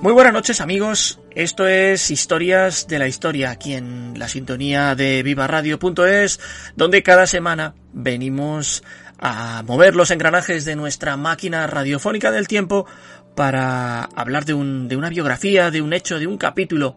Muy 0.00 0.12
buenas 0.12 0.32
noches 0.32 0.60
amigos, 0.60 1.18
esto 1.34 1.66
es 1.66 2.12
Historias 2.12 2.86
de 2.86 3.00
la 3.00 3.08
Historia, 3.08 3.50
aquí 3.50 3.74
en 3.74 4.16
la 4.16 4.28
sintonía 4.28 4.94
de 4.94 5.24
vivaradio.es, 5.24 6.38
donde 6.76 7.02
cada 7.02 7.26
semana 7.26 7.74
venimos 7.92 8.84
a 9.18 9.64
mover 9.66 9.96
los 9.96 10.12
engranajes 10.12 10.64
de 10.64 10.76
nuestra 10.76 11.16
máquina 11.16 11.66
radiofónica 11.66 12.30
del 12.30 12.46
tiempo 12.46 12.86
para 13.34 14.04
hablar 14.04 14.44
de, 14.44 14.54
un, 14.54 14.86
de 14.86 14.96
una 14.96 15.08
biografía, 15.08 15.72
de 15.72 15.82
un 15.82 15.92
hecho, 15.92 16.20
de 16.20 16.28
un 16.28 16.38
capítulo 16.38 16.94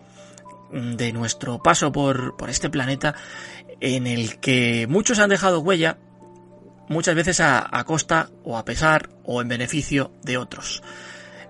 de 0.71 1.11
nuestro 1.11 1.57
paso 1.63 1.91
por, 1.91 2.37
por 2.37 2.51
este 2.51 2.69
planeta 2.69 3.15
en 3.79 4.05
el 4.05 4.39
que 4.39 4.85
muchos 4.87 5.17
han 5.17 5.31
dejado 5.31 5.61
huella, 5.61 5.97
muchas 6.87 7.15
veces 7.15 7.39
a, 7.39 7.67
a 7.75 7.83
costa 7.83 8.29
o 8.43 8.59
a 8.59 8.63
pesar 8.63 9.09
o 9.23 9.41
en 9.41 9.47
beneficio 9.47 10.11
de 10.21 10.37
otros. 10.37 10.83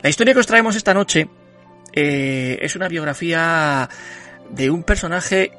La 0.02 0.10
historia 0.10 0.34
que 0.34 0.40
os 0.40 0.48
traemos 0.48 0.78
esta 0.78 0.94
noche 0.94 1.30
eh, 1.94 2.60
es 2.62 2.76
una 2.76 2.88
biografía 2.88 3.90
de 4.50 4.70
un 4.70 4.84
personaje 4.84 5.52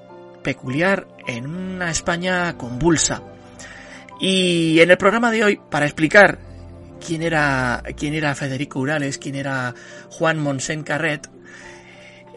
peculiar 0.42 1.06
en 1.26 1.46
una 1.46 1.90
España 1.90 2.56
convulsa. 2.56 3.22
Y 4.20 4.80
en 4.80 4.90
el 4.90 4.98
programa 4.98 5.30
de 5.30 5.44
hoy, 5.44 5.60
para 5.70 5.86
explicar 5.86 6.38
quién 7.04 7.22
era, 7.22 7.82
quién 7.96 8.14
era 8.14 8.34
Federico 8.34 8.78
Urales, 8.78 9.18
quién 9.18 9.34
era 9.34 9.74
Juan 10.10 10.38
Monsen 10.38 10.82
Carret, 10.82 11.28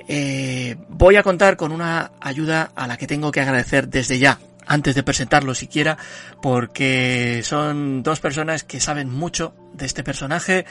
eh, 0.07 0.75
voy 0.89 1.15
a 1.15 1.23
contar 1.23 1.57
con 1.57 1.71
una 1.71 2.11
ayuda 2.21 2.71
a 2.75 2.87
la 2.87 2.97
que 2.97 3.07
tengo 3.07 3.31
que 3.31 3.41
agradecer 3.41 3.87
desde 3.87 4.19
ya, 4.19 4.39
antes 4.67 4.95
de 4.95 5.03
presentarlo 5.03 5.55
siquiera, 5.55 5.97
porque 6.41 7.41
son 7.43 8.03
dos 8.03 8.19
personas 8.19 8.63
que 8.63 8.79
saben 8.79 9.09
mucho 9.09 9.53
de 9.73 9.85
este 9.85 10.03
personaje, 10.03 10.65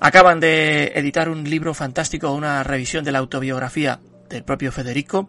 Acaban 0.00 0.40
de 0.40 0.92
editar 0.94 1.28
un 1.28 1.44
libro 1.44 1.72
fantástico, 1.74 2.32
una 2.32 2.62
revisión 2.62 3.04
de 3.04 3.12
la 3.12 3.18
autobiografía 3.18 4.00
del 4.28 4.44
propio 4.44 4.70
Federico. 4.70 5.28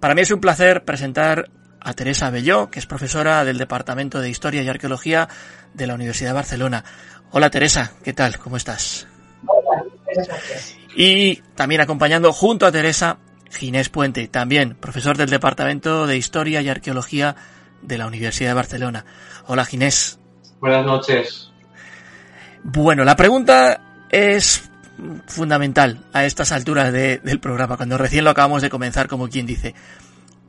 Para 0.00 0.14
mí 0.14 0.20
es 0.20 0.30
un 0.30 0.40
placer 0.40 0.84
presentar 0.84 1.50
a 1.80 1.92
Teresa 1.94 2.30
Belló, 2.30 2.70
que 2.70 2.78
es 2.78 2.86
profesora 2.86 3.44
del 3.44 3.58
Departamento 3.58 4.20
de 4.20 4.30
Historia 4.30 4.62
y 4.62 4.68
Arqueología 4.68 5.28
de 5.74 5.86
la 5.86 5.94
Universidad 5.94 6.30
de 6.30 6.34
Barcelona. 6.34 6.84
Hola 7.30 7.50
Teresa, 7.50 7.92
¿qué 8.04 8.12
tal? 8.12 8.38
¿Cómo 8.38 8.56
estás? 8.56 9.06
Hola, 9.46 9.84
gracias. 10.14 10.76
Y 10.94 11.36
también 11.54 11.80
acompañando 11.80 12.32
junto 12.32 12.66
a 12.66 12.72
Teresa, 12.72 13.18
Ginés 13.50 13.88
Puente, 13.88 14.28
también 14.28 14.74
profesor 14.74 15.16
del 15.16 15.30
Departamento 15.30 16.06
de 16.06 16.16
Historia 16.16 16.60
y 16.60 16.68
Arqueología 16.68 17.36
de 17.82 17.98
la 17.98 18.06
Universidad 18.06 18.50
de 18.50 18.54
Barcelona. 18.54 19.04
Hola 19.46 19.64
Ginés. 19.64 20.18
Buenas 20.60 20.84
noches. 20.84 21.50
Bueno, 22.64 23.04
la 23.04 23.16
pregunta 23.16 23.87
es 24.10 24.70
fundamental 25.26 25.98
a 26.12 26.24
estas 26.24 26.52
alturas 26.52 26.92
de, 26.92 27.18
del 27.18 27.40
programa, 27.40 27.76
cuando 27.76 27.98
recién 27.98 28.24
lo 28.24 28.30
acabamos 28.30 28.62
de 28.62 28.70
comenzar, 28.70 29.06
como 29.06 29.28
quien 29.28 29.46
dice. 29.46 29.74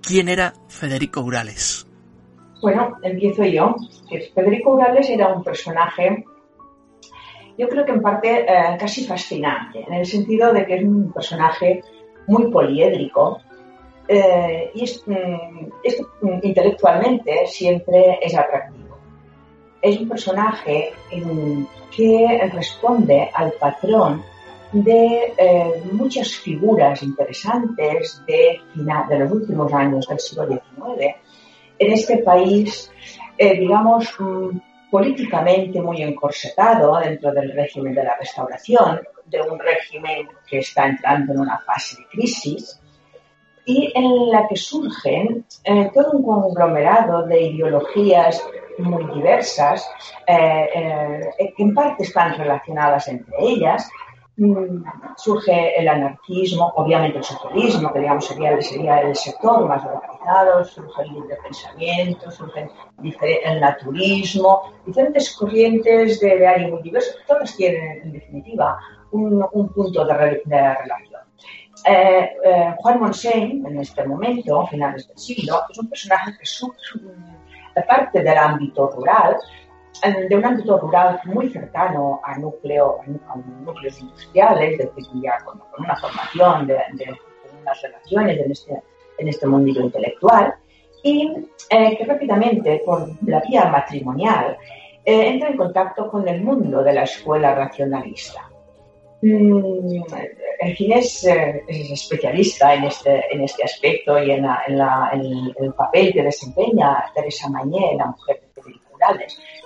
¿Quién 0.01 0.29
era 0.29 0.53
Federico 0.67 1.21
Urales? 1.21 1.85
Bueno, 2.61 2.97
empiezo 3.03 3.45
yo. 3.45 3.75
Federico 4.33 4.73
Urales 4.73 5.09
era 5.09 5.33
un 5.33 5.43
personaje, 5.43 6.23
yo 7.57 7.67
creo 7.67 7.85
que 7.85 7.91
en 7.91 8.01
parte 8.01 8.41
eh, 8.41 8.77
casi 8.79 9.05
fascinante, 9.05 9.85
en 9.87 9.93
el 9.93 10.05
sentido 10.05 10.51
de 10.53 10.65
que 10.65 10.75
es 10.75 10.83
un 10.83 11.11
personaje 11.11 11.83
muy 12.27 12.49
poliédrico 12.51 13.39
eh, 14.07 14.71
y 14.73 14.83
es, 14.83 15.03
es, 15.83 16.01
intelectualmente 16.23 17.45
siempre 17.47 18.19
es 18.21 18.35
atractivo. 18.35 18.88
Es 19.81 19.97
un 19.97 20.09
personaje 20.09 20.93
que 21.95 22.51
responde 22.53 23.29
al 23.33 23.53
patrón 23.53 24.23
de 24.71 25.33
eh, 25.37 25.83
muchas 25.91 26.31
figuras 26.31 27.01
interesantes 27.01 28.21
de, 28.27 28.61
de 28.75 29.19
los 29.19 29.31
últimos 29.31 29.73
años 29.73 30.07
del 30.07 30.19
siglo 30.19 30.47
XIX 30.47 31.15
en 31.79 31.93
este 31.93 32.17
país, 32.17 32.91
eh, 33.37 33.57
digamos, 33.57 34.13
mm, 34.19 34.57
políticamente 34.91 35.81
muy 35.81 36.01
encorsetado 36.01 36.99
dentro 36.99 37.31
del 37.31 37.53
régimen 37.53 37.95
de 37.95 38.03
la 38.03 38.15
restauración, 38.17 38.99
de 39.25 39.41
un 39.41 39.57
régimen 39.59 40.27
que 40.47 40.59
está 40.59 40.87
entrando 40.87 41.33
en 41.33 41.39
una 41.39 41.59
fase 41.59 41.97
de 41.97 42.07
crisis 42.07 42.79
y 43.69 43.91
en 43.93 44.31
la 44.31 44.47
que 44.47 44.55
surgen 44.55 45.45
eh, 45.63 45.91
todo 45.93 46.13
un 46.13 46.23
conglomerado 46.23 47.27
de 47.27 47.39
ideologías 47.49 48.43
muy 48.79 49.05
diversas, 49.13 49.87
eh, 50.25 50.69
eh, 51.37 51.53
que 51.55 51.63
en 51.63 51.75
parte 51.75 52.01
están 52.01 52.35
relacionadas 52.35 53.07
entre 53.09 53.35
ellas. 53.39 53.87
Mm, 54.37 54.83
surge 55.17 55.79
el 55.79 55.87
anarquismo, 55.87 56.71
obviamente 56.77 57.19
el 57.19 57.23
socialismo, 57.23 57.93
que 57.93 57.99
digamos 57.99 58.25
sería, 58.25 58.59
sería 58.59 59.01
el 59.01 59.15
sector 59.15 59.67
más 59.67 59.85
organizado, 59.85 60.65
surge 60.65 61.03
el 61.03 61.13
libre 61.13 61.37
pensamiento, 61.43 62.31
surge 62.31 62.71
el 63.43 63.59
naturismo, 63.59 64.63
diferentes 64.83 65.35
corrientes 65.35 66.19
de, 66.21 66.39
de 66.39 66.47
área 66.47 66.69
muy 66.69 66.81
diversas, 66.81 67.17
todas 67.27 67.55
tienen 67.55 68.01
en 68.01 68.13
definitiva 68.13 68.79
un, 69.11 69.45
un 69.51 69.69
punto 69.69 70.05
de, 70.05 70.41
de 70.45 70.73
relación. 70.75 71.08
Eh, 71.85 72.29
eh, 72.43 72.75
Juan 72.77 72.99
Monsen, 72.99 73.65
en 73.65 73.79
este 73.79 74.05
momento, 74.05 74.65
finales 74.67 75.07
del 75.07 75.17
siglo, 75.17 75.61
es 75.69 75.77
un 75.77 75.89
personaje 75.89 76.31
que 76.37 76.45
su, 76.45 76.73
su, 76.77 76.99
parte 77.87 78.21
del 78.21 78.37
ámbito 78.37 78.89
rural, 78.91 79.37
de 80.29 80.35
un 80.35 80.45
ámbito 80.45 80.77
rural 80.77 81.19
muy 81.25 81.49
cercano 81.49 82.19
a, 82.23 82.37
núcleo, 82.37 82.99
a 83.01 83.37
núcleos 83.63 83.99
industriales, 84.01 84.77
de, 84.77 84.91
ya 85.21 85.37
con, 85.45 85.59
con, 85.59 85.85
una 85.85 85.95
formación, 85.95 86.67
de, 86.67 86.73
de, 86.93 87.17
unas 87.61 87.81
relaciones 87.81 88.39
en 88.39 88.51
este, 88.51 88.83
en 89.17 89.27
este 89.27 89.47
intelectual, 89.47 90.55
y 91.03 91.31
eh, 91.69 91.97
que 91.97 92.05
rápidamente, 92.05 92.81
por 92.85 93.09
la 93.25 93.39
vía 93.41 93.65
matrimonial, 93.65 94.57
eh, 95.05 95.29
entra 95.29 95.49
en 95.49 95.57
contacto 95.57 96.09
con 96.09 96.27
el 96.27 96.41
mundo 96.43 96.83
de 96.83 96.93
la 96.93 97.03
escuela 97.03 97.55
racionalista. 97.55 98.48
Mm, 99.21 100.03
el 100.61 100.75
Ginés 100.75 101.25
eh, 101.25 101.63
es 101.67 101.91
especialista 101.91 102.73
en 102.73 102.85
este, 102.85 103.23
en 103.31 103.41
este 103.41 103.63
aspecto 103.63 104.21
y 104.21 104.31
en, 104.31 104.43
la, 104.43 104.61
en, 104.67 104.77
la, 104.77 105.11
el 105.13 105.73
papel 105.73 106.13
que 106.13 106.23
desempeña 106.23 107.05
Teresa 107.13 107.49
Mañé, 107.49 107.95
la 107.97 108.07
mujer 108.07 108.41
de 108.41 108.61
Federico. 108.61 108.89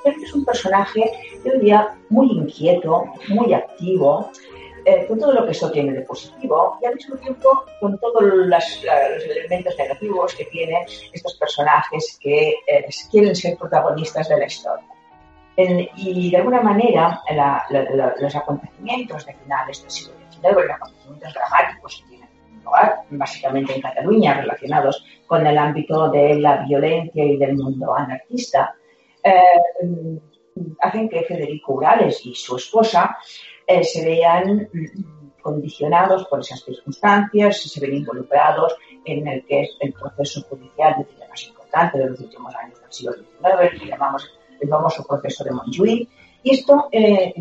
Pero 0.03 0.17
es 0.21 0.33
un 0.33 0.45
personaje, 0.45 1.11
yo 1.43 1.53
diría, 1.53 1.97
muy 2.09 2.31
inquieto, 2.31 3.05
muy 3.29 3.53
activo, 3.53 4.29
eh, 4.85 5.05
con 5.07 5.17
todo 5.17 5.31
lo 5.31 5.45
que 5.45 5.51
esto 5.51 5.71
tiene 5.71 5.93
de 5.93 6.01
positivo 6.01 6.77
y 6.81 6.85
al 6.85 6.95
mismo 6.95 7.15
tiempo 7.15 7.63
con 7.79 7.97
todos 7.99 8.21
los 8.21 8.85
elementos 9.29 9.77
negativos 9.77 10.35
que 10.35 10.45
tienen 10.45 10.83
estos 11.13 11.35
personajes 11.35 12.17
que 12.19 12.49
eh, 12.67 12.85
quieren 13.09 13.35
ser 13.35 13.57
protagonistas 13.57 14.27
de 14.27 14.37
la 14.37 14.45
historia. 14.45 14.92
En, 15.55 15.87
y 15.97 16.31
de 16.31 16.37
alguna 16.37 16.61
manera 16.61 17.21
los 18.19 18.35
acontecimientos 18.35 19.25
de 19.25 19.33
finales 19.35 19.81
del 19.81 19.91
siglo 19.91 20.13
XIX, 20.31 20.53
los 20.55 20.71
acontecimientos 20.71 21.33
dramáticos 21.33 22.01
que 22.01 22.09
tienen 22.09 22.29
lugar 22.63 23.01
básicamente 23.09 23.75
en 23.75 23.81
Cataluña 23.81 24.33
relacionados 24.33 25.05
con 25.27 25.45
el 25.45 25.57
ámbito 25.57 26.09
de 26.09 26.35
la 26.35 26.63
violencia 26.63 27.23
y 27.23 27.37
del 27.37 27.55
mundo 27.55 27.93
anarquista, 27.95 28.75
eh, 29.23 30.19
hacen 30.79 31.09
que 31.09 31.23
Federico 31.23 31.73
Urales 31.73 32.25
y 32.25 32.35
su 32.35 32.57
esposa 32.57 33.17
eh, 33.65 33.83
se 33.83 34.05
vean 34.05 34.69
condicionados 35.41 36.25
por 36.25 36.39
esas 36.39 36.63
circunstancias, 36.63 37.61
se 37.61 37.79
ven 37.79 37.95
involucrados 37.95 38.75
en 39.05 39.27
el 39.27 39.45
que 39.45 39.61
es 39.61 39.77
el 39.81 39.93
proceso 39.93 40.41
judicial 40.43 41.05
más 41.29 41.47
importante 41.47 41.97
de 41.97 42.09
los 42.09 42.19
últimos 42.19 42.55
años 42.55 42.79
del 42.79 42.91
siglo 42.91 43.13
XIX, 43.13 43.79
que 43.79 43.87
llamamos 43.87 44.31
el 44.63 44.69
famoso 44.69 45.03
proceso 45.03 45.43
de 45.43 45.51
Montjuic. 45.51 46.09
Y 46.43 46.55
esto 46.55 46.89
eh, 46.91 47.33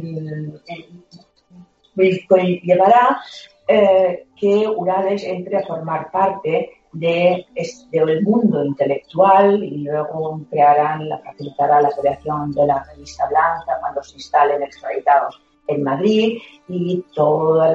llevará 2.62 3.20
eh, 3.66 4.26
que 4.36 4.68
Urales 4.68 5.24
entre 5.24 5.58
a 5.58 5.66
formar 5.66 6.10
parte 6.10 6.70
de, 6.92 7.46
del 7.90 8.22
mundo 8.22 8.64
intelectual 8.64 9.62
y 9.64 9.78
luego 9.78 10.40
crearán, 10.50 11.08
facilitará 11.24 11.80
la 11.80 11.90
creación 11.90 12.52
de 12.52 12.66
la 12.66 12.84
revista 12.84 13.26
Blanca 13.28 13.78
cuando 13.80 14.02
se 14.02 14.16
instalen 14.16 14.62
extraditados 14.62 15.40
en 15.68 15.82
Madrid 15.82 16.38
y 16.68 17.04
toda 17.14 17.74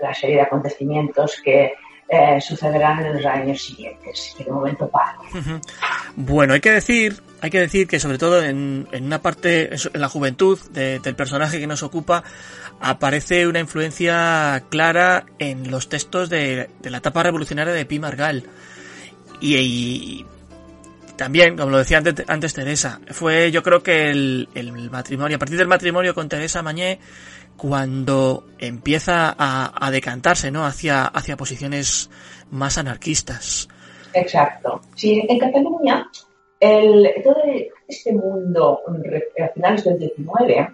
la 0.00 0.14
serie 0.14 0.36
de 0.36 0.42
acontecimientos 0.42 1.40
que 1.44 1.74
eh, 2.10 2.40
sucederán 2.40 3.06
en 3.06 3.14
los 3.14 3.24
años 3.24 3.62
siguientes, 3.62 4.34
que 4.36 4.44
de 4.44 4.50
momento 4.50 4.88
para. 4.88 5.16
Bueno, 6.16 6.54
hay 6.54 6.60
que 6.60 6.72
decir, 6.72 7.22
hay 7.40 7.50
que 7.50 7.60
decir 7.60 7.86
que 7.86 8.00
sobre 8.00 8.18
todo 8.18 8.42
en, 8.42 8.88
en 8.90 9.04
una 9.04 9.22
parte, 9.22 9.70
en 9.72 10.00
la 10.00 10.08
juventud 10.08 10.58
del 10.72 11.14
personaje 11.14 11.60
que 11.60 11.68
nos 11.68 11.84
ocupa, 11.84 12.24
aparece 12.80 13.46
una 13.46 13.60
influencia 13.60 14.64
clara 14.70 15.26
en 15.38 15.70
los 15.70 15.88
textos 15.88 16.30
de, 16.30 16.70
la 16.82 16.98
etapa 16.98 17.22
revolucionaria 17.22 17.72
de 17.72 17.86
Pi 17.86 18.00
Margal. 18.00 18.44
Y, 19.40 20.26
también, 21.16 21.56
como 21.56 21.70
lo 21.70 21.78
decía 21.78 21.98
antes, 21.98 22.24
antes, 22.28 22.54
Teresa, 22.54 23.00
fue 23.10 23.50
yo 23.50 23.62
creo 23.62 23.82
que 23.82 24.10
el, 24.10 24.48
el, 24.54 24.90
matrimonio, 24.90 25.36
a 25.36 25.38
partir 25.38 25.58
del 25.58 25.68
matrimonio 25.68 26.14
con 26.14 26.28
Teresa 26.28 26.62
Mañé, 26.62 26.98
cuando 27.60 28.44
empieza 28.58 29.34
a, 29.38 29.90
decantarse 29.90 30.50
¿no? 30.50 30.64
hacia, 30.64 31.04
hacia 31.04 31.36
posiciones 31.36 32.08
más 32.50 32.78
anarquistas. 32.78 33.68
Exacto. 34.14 34.80
Sí, 34.94 35.22
en 35.28 35.38
Cataluña, 35.38 36.10
el, 36.58 37.12
todo 37.22 37.36
este 37.86 38.14
mundo 38.14 38.80
a 39.38 39.48
finales 39.48 39.84
del 39.84 39.98
19, 39.98 40.68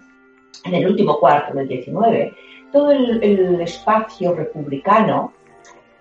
en 0.63 0.75
el 0.75 0.87
último 0.87 1.19
cuarto 1.19 1.57
del 1.57 1.67
19, 1.67 2.33
todo 2.71 2.91
el, 2.91 3.59
espacio 3.61 4.33
republicano 4.33 5.33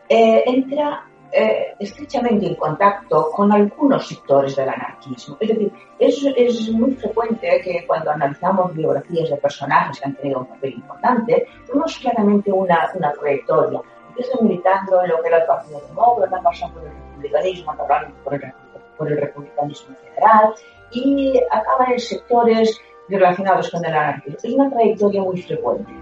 eh, 0.08 0.44
entra 0.46 1.04
eh, 1.32 1.74
estrechamente 1.78 2.46
en 2.46 2.54
contacto 2.54 3.30
con 3.30 3.52
algunos 3.52 4.06
sectores 4.06 4.56
del 4.56 4.68
anarquismo. 4.68 5.36
Es 5.40 5.48
decir, 5.48 5.72
es, 5.98 6.70
muy 6.70 6.94
frecuente 6.94 7.60
que 7.62 7.84
cuando 7.86 8.10
analizamos 8.10 8.74
biografías 8.74 9.30
de 9.30 9.36
personajes 9.36 9.98
que 9.98 10.06
han 10.06 10.14
tenido 10.14 10.40
un 10.40 10.46
papel 10.46 10.74
importante, 10.74 11.46
vemos 11.68 11.98
claramente 11.98 12.52
una, 12.52 12.90
una 12.94 13.12
trayectoria. 13.12 13.80
Empieza 14.08 14.38
militando 14.40 15.02
en 15.02 15.10
lo 15.10 15.22
que 15.22 15.28
era 15.28 15.38
el 15.38 15.46
Partido 15.46 15.80
Demócrata, 15.88 16.40
pasando 16.42 16.80
por 16.80 16.88
el 16.88 16.94
republicanismo, 16.94 17.76
por 18.24 18.34
el, 18.34 18.52
por 18.96 19.12
el 19.12 19.20
republicanismo 19.20 19.94
federal 19.96 20.54
y 20.92 21.40
acaba 21.50 21.86
en 21.92 21.98
sectores 21.98 22.80
relacionados 23.08 23.70
con 23.70 23.84
el 23.84 23.94
anarquismo. 23.94 24.38
Es 24.42 24.54
una 24.54 24.70
trayectoria 24.70 25.22
muy 25.22 25.42
frecuente. 25.42 25.92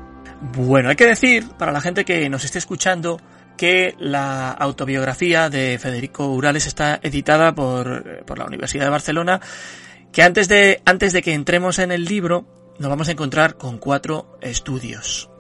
Bueno, 0.57 0.91
hay 0.91 0.97
que 0.97 1.07
decir, 1.07 1.45
para 1.59 1.73
la 1.73 1.81
gente 1.81 2.05
que 2.05 2.29
nos 2.29 2.45
esté 2.45 2.59
escuchando, 2.59 3.19
que 3.57 3.95
la 3.99 4.51
autobiografía 4.51 5.49
de 5.51 5.79
Federico 5.81 6.27
Urales 6.29 6.67
está 6.67 6.99
editada 7.03 7.55
por, 7.55 8.25
por, 8.25 8.39
la 8.39 8.47
Universidad 8.47 8.85
de 8.85 8.91
Barcelona, 8.91 9.41
que 10.13 10.23
antes 10.23 10.49
de, 10.49 10.83
antes 10.85 11.13
de 11.13 11.23
que 11.23 11.35
entremos 11.35 11.79
en 11.79 11.93
el 11.93 12.05
libro 12.05 12.47
nos 12.79 12.91
vamos 12.91 13.09
a 13.09 13.13
encontrar 13.13 13.57
con 13.57 13.79
cuatro 13.79 14.39
estudios. 14.41 15.31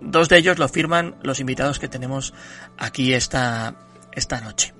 Dos 0.00 0.28
de 0.28 0.38
ellos 0.38 0.58
lo 0.58 0.68
firman 0.68 1.16
los 1.22 1.40
invitados 1.40 1.78
que 1.78 1.88
tenemos 1.88 2.34
aquí 2.76 3.14
esta, 3.14 3.74
esta 4.12 4.40
noche. 4.40 4.74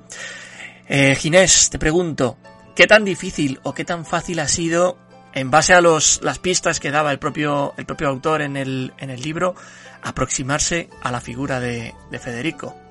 Eh, 0.87 1.17
Ginés, 1.17 1.71
te 1.71 1.79
pregunto, 1.79 2.37
¿qué 2.77 2.87
tan 2.87 3.05
difícil 3.05 3.59
o 3.63 3.75
qué 3.75 3.85
tan 3.85 4.05
fácil 4.05 4.39
ha 4.41 4.49
sido, 4.49 4.99
en 5.33 5.51
base 5.51 5.75
a 5.75 5.81
los, 5.81 6.21
las 6.23 6.39
pistas 6.39 6.79
que 6.79 6.91
daba 6.91 7.11
el 7.11 7.19
propio, 7.19 7.73
el 7.77 7.87
propio 7.87 8.09
autor 8.09 8.43
en 8.43 8.57
el, 8.57 8.93
en 8.99 9.11
el 9.11 9.23
libro, 9.23 9.55
aproximarse 10.03 10.91
a 11.03 11.11
la 11.11 11.21
figura 11.21 11.59
de, 11.59 11.95
de 12.11 12.19
Federico? 12.19 12.84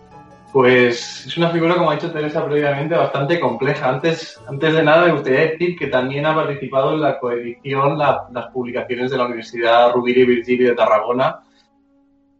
Pues 0.54 1.26
es 1.26 1.36
una 1.36 1.50
figura, 1.50 1.76
como 1.76 1.90
ha 1.90 1.96
dicho 1.96 2.12
Teresa 2.12 2.46
previamente, 2.46 2.94
bastante 2.94 3.40
compleja. 3.40 3.90
Antes, 3.90 4.40
antes 4.48 4.72
de 4.72 4.84
nada, 4.84 5.08
me 5.08 5.14
gustaría 5.14 5.48
decir 5.48 5.76
que 5.76 5.88
también 5.88 6.28
ha 6.28 6.36
participado 6.36 6.94
en 6.94 7.02
la 7.02 7.18
coedición 7.18 7.98
las 7.98 8.48
publicaciones 8.54 9.10
de 9.10 9.18
la 9.18 9.26
Universidad 9.26 9.92
Rubiri 9.94 10.22
y 10.22 10.26
Virgili 10.26 10.66
de 10.66 10.76
Tarragona, 10.76 11.40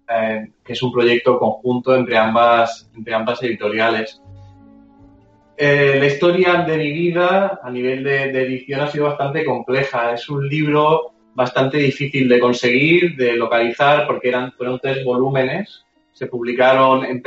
eh, 0.08 0.48
que 0.64 0.74
es 0.74 0.84
un 0.84 0.92
proyecto 0.92 1.40
conjunto 1.40 1.96
entre 1.96 2.16
ambas, 2.16 2.88
entre 2.96 3.16
ambas 3.16 3.42
editoriales. 3.42 4.22
Eh, 5.58 5.96
la 6.00 6.06
historia 6.06 6.62
de 6.68 6.78
mi 6.78 6.92
vida 6.92 7.62
a 7.64 7.72
nivel 7.72 8.04
de, 8.04 8.26
edición 8.26 8.82
ha 8.82 8.92
sido 8.92 9.06
bastante 9.06 9.44
compleja. 9.44 10.14
Es 10.14 10.30
un 10.30 10.48
libro 10.48 11.14
bastante 11.34 11.80
difícil 11.80 12.30
de 12.30 12.40
conseguir, 12.40 13.16
de 13.16 13.34
localizar, 13.34 14.06
porque 14.06 14.30
eran, 14.30 14.52
fueron 14.52 14.80
tres 14.80 15.04
volúmenes. 15.04 15.84
Se 16.12 16.28
publicaron 16.28 17.06
en, 17.06 17.24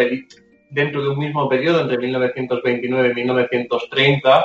dentro 0.76 1.02
de 1.02 1.08
un 1.08 1.19
mismo 1.19 1.49
periodo, 1.49 1.81
entre 1.81 1.96
1929 1.96 3.08
y 3.11 3.14
1930, 3.14 4.44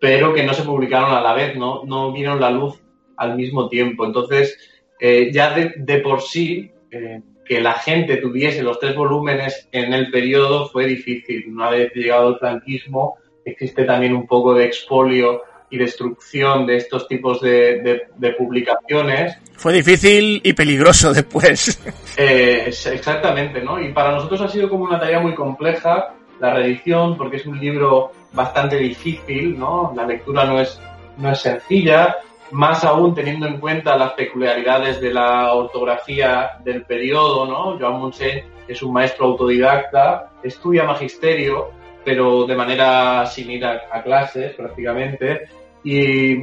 pero 0.00 0.32
que 0.32 0.42
no 0.42 0.54
se 0.54 0.62
publicaron 0.62 1.12
a 1.12 1.20
la 1.20 1.34
vez, 1.34 1.54
no, 1.54 1.84
no 1.84 2.12
vieron 2.12 2.40
la 2.40 2.50
luz 2.50 2.82
al 3.18 3.36
mismo 3.36 3.68
tiempo. 3.68 4.06
Entonces, 4.06 4.58
eh, 4.98 5.30
ya 5.30 5.54
de, 5.54 5.98
por 5.98 6.22
sí, 6.22 6.70
eh, 6.90 7.20
que 7.44 7.60
la 7.60 7.74
gente 7.74 8.16
tuviese 8.16 8.62
los 8.62 8.80
tres 8.80 8.96
volúmenes 8.96 9.68
en 9.70 9.92
el 9.92 10.10
periodo 10.10 10.66
fue 10.68 10.86
difícil. 10.86 11.44
Una 11.48 11.68
vez 11.68 11.92
llegado 11.94 12.30
el 12.30 12.38
franquismo, 12.38 13.16
existe 13.44 13.84
también 13.84 14.14
un 14.14 14.26
poco 14.26 14.54
de 14.54 14.64
expolio 14.64 15.42
y 15.76 15.78
destrucción 15.78 16.66
de 16.66 16.76
estos 16.76 17.06
tipos 17.06 17.40
de, 17.40 18.08
publicaciones. 18.36 19.36
Fue 19.54 19.72
difícil 19.72 20.40
y 20.42 20.52
peligroso 20.52 21.12
después. 21.12 21.80
Eh, 22.18 22.64
exactamente, 22.68 23.60
¿no? 23.60 23.78
Y 23.78 23.92
para 23.92 24.12
nosotros 24.12 24.40
ha 24.40 24.48
sido 24.48 24.70
como 24.70 24.84
una 24.84 24.98
tarea 24.98 25.20
muy 25.20 25.34
compleja 25.34 26.14
la 26.40 26.54
reedición, 26.54 27.14
porque 27.14 27.36
es 27.36 27.44
un 27.44 27.60
libro 27.60 28.10
bastante 28.32 28.76
difícil, 28.76 29.58
¿no? 29.58 29.92
La 29.94 30.06
lectura 30.06 30.46
no 30.46 30.58
es, 30.58 30.80
no 31.18 31.30
es 31.30 31.40
sencilla, 31.40 32.16
más 32.52 32.84
aún 32.84 33.14
teniendo 33.14 33.46
en 33.46 33.58
cuenta 33.58 33.98
las 33.98 34.12
peculiaridades 34.12 34.98
de 34.98 35.12
la 35.12 35.52
ortografía 35.52 36.52
del 36.64 36.86
periodo, 36.86 37.44
¿no? 37.44 37.78
Joan 37.78 38.00
Monsen 38.00 38.44
es 38.66 38.82
un 38.82 38.94
maestro 38.94 39.26
autodidacta, 39.26 40.30
estudia 40.42 40.84
magisterio, 40.84 41.70
pero 42.06 42.46
de 42.46 42.54
manera 42.54 43.26
sin 43.26 43.50
ir 43.50 43.64
a, 43.64 44.02
clases 44.02 44.54
prácticamente, 44.54 45.48
y 45.86 46.42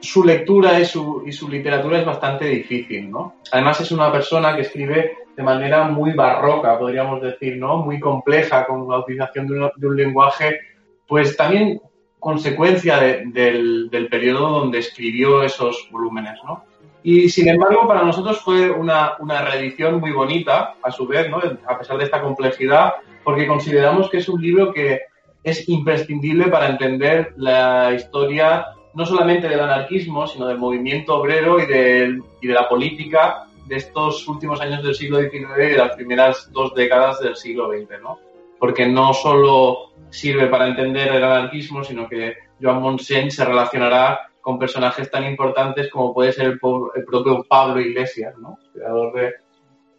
su 0.00 0.24
lectura 0.24 0.80
y 0.80 0.84
su, 0.84 1.22
y 1.24 1.30
su, 1.30 1.48
literatura 1.48 2.00
es 2.00 2.04
bastante 2.04 2.46
difícil, 2.46 3.08
¿no? 3.08 3.36
Además 3.52 3.80
es 3.80 3.92
una 3.92 4.10
persona 4.10 4.56
que 4.56 4.62
escribe 4.62 5.18
de 5.36 5.42
manera 5.44 5.84
muy 5.84 6.14
barroca, 6.14 6.76
podríamos 6.76 7.22
decir, 7.22 7.56
¿no? 7.58 7.76
Muy 7.76 8.00
compleja, 8.00 8.66
con 8.66 8.88
la 8.88 8.98
utilización 8.98 9.46
de 9.46 9.86
un, 9.86 9.96
lenguaje, 9.96 10.58
pues 11.06 11.36
también 11.36 11.80
consecuencia 12.18 12.98
del, 12.98 13.88
del, 13.88 14.08
periodo 14.08 14.48
donde 14.48 14.80
escribió 14.80 15.44
esos 15.44 15.88
volúmenes, 15.92 16.40
¿no? 16.44 16.64
Y 17.04 17.28
sin 17.28 17.48
embargo, 17.48 17.86
para 17.86 18.02
nosotros 18.02 18.40
fue 18.40 18.68
una, 18.68 19.12
una 19.20 19.42
reedición 19.42 20.00
muy 20.00 20.10
bonita, 20.10 20.74
a 20.82 20.90
su 20.90 21.06
vez, 21.06 21.30
¿no? 21.30 21.40
A 21.68 21.78
pesar 21.78 21.98
de 21.98 22.04
esta 22.04 22.20
complejidad, 22.20 22.94
porque 23.22 23.46
consideramos 23.46 24.10
que 24.10 24.18
es 24.18 24.28
un 24.28 24.42
libro 24.42 24.72
que 24.72 25.02
es 25.42 25.68
imprescindible 25.68 26.48
para 26.48 26.68
entender 26.68 27.34
la 27.36 27.92
historia 27.94 28.66
no 28.94 29.06
solamente 29.06 29.48
del 29.48 29.60
anarquismo, 29.60 30.26
sino 30.26 30.46
del 30.46 30.58
movimiento 30.58 31.16
obrero 31.16 31.60
y 31.60 31.66
de, 31.66 32.20
y 32.40 32.46
de 32.46 32.54
la 32.54 32.68
política 32.68 33.46
de 33.66 33.76
estos 33.76 34.26
últimos 34.26 34.60
años 34.60 34.82
del 34.82 34.94
siglo 34.94 35.20
XIX 35.20 35.50
y 35.58 35.70
de 35.70 35.76
las 35.76 35.94
primeras 35.94 36.50
dos 36.52 36.74
décadas 36.74 37.20
del 37.20 37.36
siglo 37.36 37.70
XX, 37.70 38.02
¿no? 38.02 38.18
Porque 38.58 38.86
no 38.86 39.14
solo 39.14 39.92
sirve 40.10 40.48
para 40.48 40.66
entender 40.66 41.08
el 41.14 41.22
anarquismo, 41.22 41.84
sino 41.84 42.08
que 42.08 42.34
Joan 42.60 42.82
Monsen 42.82 43.30
se 43.30 43.44
relacionará 43.44 44.28
con 44.40 44.58
personajes 44.58 45.10
tan 45.10 45.24
importantes 45.24 45.88
como 45.90 46.12
puede 46.12 46.32
ser 46.32 46.46
el, 46.46 46.60
el 46.96 47.04
propio 47.04 47.44
Pablo 47.48 47.80
Iglesias, 47.80 48.36
¿no? 48.38 48.58
Creador 48.72 49.12
de, 49.14 49.34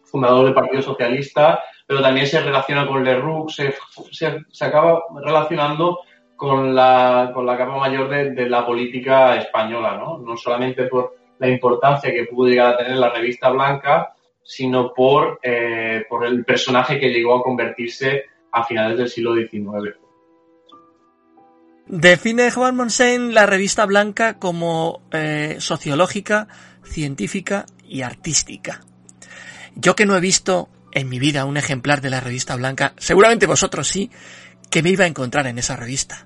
fundador 0.03 0.45
del 0.45 0.53
Partido 0.53 0.81
Socialista, 0.81 1.63
pero 1.91 2.03
también 2.03 2.25
se 2.25 2.39
relaciona 2.39 2.87
con 2.87 3.03
Leroux, 3.03 3.53
se, 3.53 3.75
se, 4.11 4.65
acaba 4.65 5.03
relacionando 5.21 5.99
con 6.37 6.73
la, 6.73 7.31
con 7.33 7.45
la 7.45 7.57
capa 7.57 7.75
mayor 7.75 8.07
de, 8.07 8.47
la 8.47 8.65
política 8.65 9.35
española, 9.35 9.97
¿no? 9.97 10.17
No 10.19 10.37
solamente 10.37 10.85
por 10.85 11.17
la 11.37 11.49
importancia 11.49 12.13
que 12.13 12.27
pudo 12.31 12.47
llegar 12.47 12.75
a 12.75 12.77
tener 12.77 12.95
la 12.95 13.09
revista 13.09 13.49
Blanca, 13.49 14.13
sino 14.41 14.93
por, 14.93 15.41
eh, 15.43 16.05
por 16.07 16.25
el 16.25 16.45
personaje 16.45 16.97
que 16.97 17.09
llegó 17.09 17.35
a 17.35 17.43
convertirse 17.43 18.23
a 18.53 18.63
finales 18.63 18.97
del 18.97 19.09
siglo 19.09 19.35
XIX. 19.35 19.93
Define 21.87 22.51
Juan 22.51 22.77
Monsen 22.77 23.33
la 23.33 23.47
revista 23.47 23.85
Blanca 23.85 24.39
como 24.39 25.01
eh, 25.11 25.57
sociológica, 25.59 26.47
científica 26.85 27.65
y 27.83 28.03
artística. 28.03 28.79
Yo 29.75 29.93
que 29.93 30.05
no 30.05 30.15
he 30.15 30.21
visto 30.21 30.69
en 30.93 31.09
mi 31.09 31.19
vida 31.19 31.45
un 31.45 31.57
ejemplar 31.57 32.01
de 32.01 32.09
la 32.09 32.19
revista 32.19 32.55
Blanca, 32.55 32.93
seguramente 32.97 33.47
vosotros 33.47 33.87
sí, 33.87 34.09
¿Qué 34.71 34.81
me 34.81 34.89
iba 34.89 35.03
a 35.03 35.07
encontrar 35.07 35.45
en 35.47 35.59
esa 35.59 35.75
revista? 35.75 36.25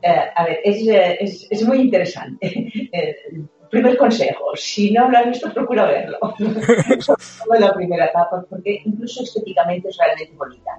Eh, 0.00 0.24
a 0.34 0.44
ver, 0.44 0.60
es, 0.64 1.46
es, 1.50 1.66
muy 1.66 1.80
interesante. 1.82 2.72
primer 3.70 3.98
consejo, 3.98 4.56
si 4.56 4.90
no 4.90 5.10
lo 5.10 5.18
has 5.18 5.26
visto, 5.26 5.52
procura 5.54 5.84
verlo. 5.84 6.18
Sobre 6.98 7.60
la 7.60 7.74
primera 7.74 8.06
etapa, 8.06 8.42
porque 8.48 8.80
incluso 8.86 9.22
estéticamente 9.22 9.88
es 9.90 9.98
realmente 9.98 10.34
bonita. 10.34 10.78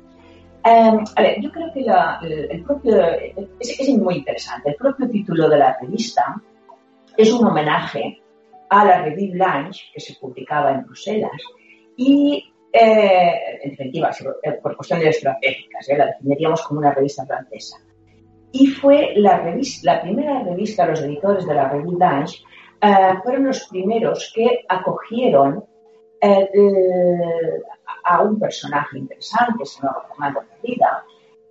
Em, 0.66 1.04
a 1.16 1.22
ver, 1.22 1.40
yo 1.40 1.52
creo 1.52 1.72
que 1.72 1.86
el, 2.50 2.64
propio, 2.64 3.06
es, 3.60 3.90
muy 3.90 4.16
interesante. 4.16 4.72
El 4.72 4.76
propio 4.78 5.08
título 5.08 5.48
de 5.50 5.58
la 5.60 5.78
revista 5.80 6.42
es 7.16 7.32
un 7.32 7.46
homenaje 7.46 8.20
a 8.70 8.84
la 8.84 9.04
Revue 9.04 9.30
Blanche 9.34 9.86
que 9.94 10.00
se 10.00 10.16
publicaba 10.16 10.72
en 10.72 10.86
Bruselas 10.86 11.40
y, 11.96 12.52
eh, 12.72 13.60
en 13.64 13.72
definitiva, 13.72 14.12
por 14.62 14.76
cuestiones 14.76 15.18
estratégicas, 15.18 15.90
¿eh? 15.90 15.98
la 15.98 16.08
definiríamos 16.08 16.62
como 16.64 16.80
una 16.80 16.94
revista 16.94 17.26
francesa. 17.26 17.78
Y 18.52 18.68
fue 18.68 19.14
la, 19.16 19.40
revista, 19.40 19.94
la 19.94 20.02
primera 20.02 20.44
revista, 20.44 20.86
los 20.86 21.02
editores 21.02 21.46
de 21.46 21.54
la 21.54 21.70
Revue 21.70 21.96
Blanche 21.96 22.44
eh, 22.82 23.14
fueron 23.24 23.46
los 23.46 23.68
primeros 23.68 24.32
que 24.34 24.66
acogieron 24.68 25.64
a 28.04 28.22
un 28.24 28.40
personaje 28.40 28.98
interesante, 28.98 29.66
señor 29.66 30.04
Fernando 30.10 30.44
Vida, 30.64 31.06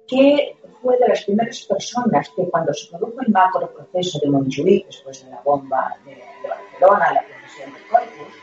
que 0.08 0.56
fue 0.80 0.98
de 0.98 1.08
las 1.08 1.24
primeras 1.24 1.60
personas 1.62 2.30
que 2.34 2.48
cuando 2.48 2.72
se 2.72 2.88
produjo 2.88 3.20
el 3.20 3.32
macro 3.32 3.72
proceso 3.72 4.18
de 4.20 4.30
Montjuic, 4.30 4.86
después 4.86 5.24
de 5.24 5.30
la 5.30 5.40
bomba 5.42 5.96
de, 6.04 6.16
Barcelona, 6.48 7.12
la 7.12 7.22
procesión 7.22 7.72
del 7.72 7.82
Corpus, 7.88 8.34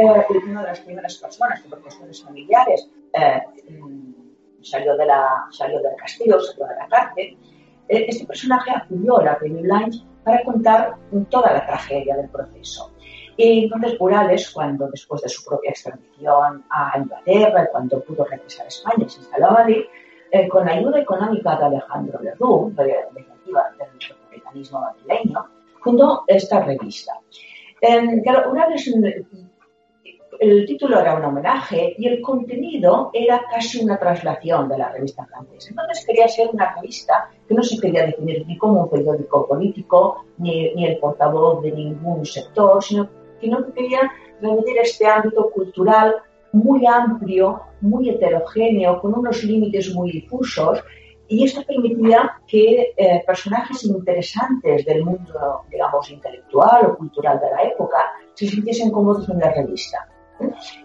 eh, 0.00 0.26
una 0.48 0.62
de 0.62 0.68
las 0.68 0.80
primeras 0.80 1.16
personas 1.16 1.60
que 1.62 1.68
por 1.68 1.80
cuestiones 1.82 2.22
familiares 2.22 2.88
eh, 3.12 3.42
salió, 4.62 4.96
de 4.96 5.06
la, 5.06 5.46
salió 5.50 5.80
del 5.80 5.96
castillo, 5.96 6.40
salió 6.40 6.66
de 6.66 6.76
la 6.76 6.88
cárcel, 6.88 7.38
eh, 7.88 8.06
este 8.08 8.26
personaje 8.26 8.70
acudió 8.70 9.18
a 9.18 9.24
la 9.24 9.38
Premier 9.38 9.62
Blanche 9.64 10.00
para 10.24 10.42
contar 10.44 10.96
toda 11.28 11.52
la 11.52 11.66
tragedia 11.66 12.16
del 12.16 12.28
proceso. 12.28 12.92
Y 13.36 13.64
entonces 13.64 13.96
Urales, 13.98 14.50
cuando 14.50 14.88
después 14.88 15.22
de 15.22 15.28
su 15.28 15.44
propia 15.44 15.70
extradición 15.70 16.64
a 16.70 16.98
Inglaterra, 16.98 17.68
cuando 17.72 18.02
pudo 18.04 18.24
regresar 18.24 18.66
a 18.66 18.68
España, 18.68 19.08
se 19.08 19.20
instaló 19.20 19.48
a 19.48 19.52
Madrid, 19.52 19.82
eh, 20.30 20.48
con 20.48 20.66
la 20.66 20.72
ayuda 20.72 21.00
económica 21.00 21.56
de 21.56 21.64
Alejandro 21.64 22.20
Lerroux, 22.20 22.70
de 22.76 22.86
la 22.86 23.20
iniciativa 23.20 23.70
del 23.78 23.88
republicanismo 23.98 24.80
madrileño, 24.80 25.46
fundó 25.82 26.24
esta 26.26 26.60
revista. 26.60 27.14
Eh, 27.80 28.22
claro, 28.22 28.52
el 30.40 30.64
título 30.64 30.98
era 30.98 31.16
un 31.16 31.24
homenaje 31.24 31.94
y 31.98 32.08
el 32.08 32.22
contenido 32.22 33.10
era 33.12 33.42
casi 33.50 33.84
una 33.84 33.98
traslación 33.98 34.70
de 34.70 34.78
la 34.78 34.90
revista 34.90 35.26
francesa. 35.26 35.68
Entonces 35.68 36.06
quería 36.06 36.26
ser 36.28 36.48
una 36.50 36.74
revista 36.76 37.28
que 37.46 37.54
no 37.54 37.62
se 37.62 37.78
quería 37.78 38.06
definir 38.06 38.46
ni 38.46 38.56
como 38.56 38.84
un 38.84 38.90
periódico 38.90 39.46
político, 39.46 40.24
ni, 40.38 40.72
ni 40.74 40.86
el 40.86 40.98
portavoz 40.98 41.62
de 41.62 41.72
ningún 41.72 42.24
sector, 42.24 42.82
sino 42.82 43.06
que 43.38 43.72
quería 43.74 44.10
reunir 44.40 44.78
este 44.78 45.06
ámbito 45.06 45.50
cultural 45.50 46.14
muy 46.52 46.86
amplio, 46.86 47.60
muy 47.82 48.08
heterogéneo, 48.08 48.98
con 48.98 49.18
unos 49.18 49.44
límites 49.44 49.94
muy 49.94 50.10
difusos, 50.10 50.82
y 51.28 51.44
esto 51.44 51.62
permitía 51.66 52.38
que 52.46 52.94
eh, 52.96 53.22
personajes 53.26 53.84
interesantes 53.84 54.86
del 54.86 55.04
mundo, 55.04 55.60
digamos, 55.70 56.10
intelectual 56.10 56.86
o 56.86 56.96
cultural 56.96 57.38
de 57.38 57.50
la 57.50 57.62
época 57.62 57.98
se 58.32 58.46
sintiesen 58.48 58.90
cómodos 58.90 59.28
en 59.28 59.38
la 59.38 59.52
revista. 59.52 60.08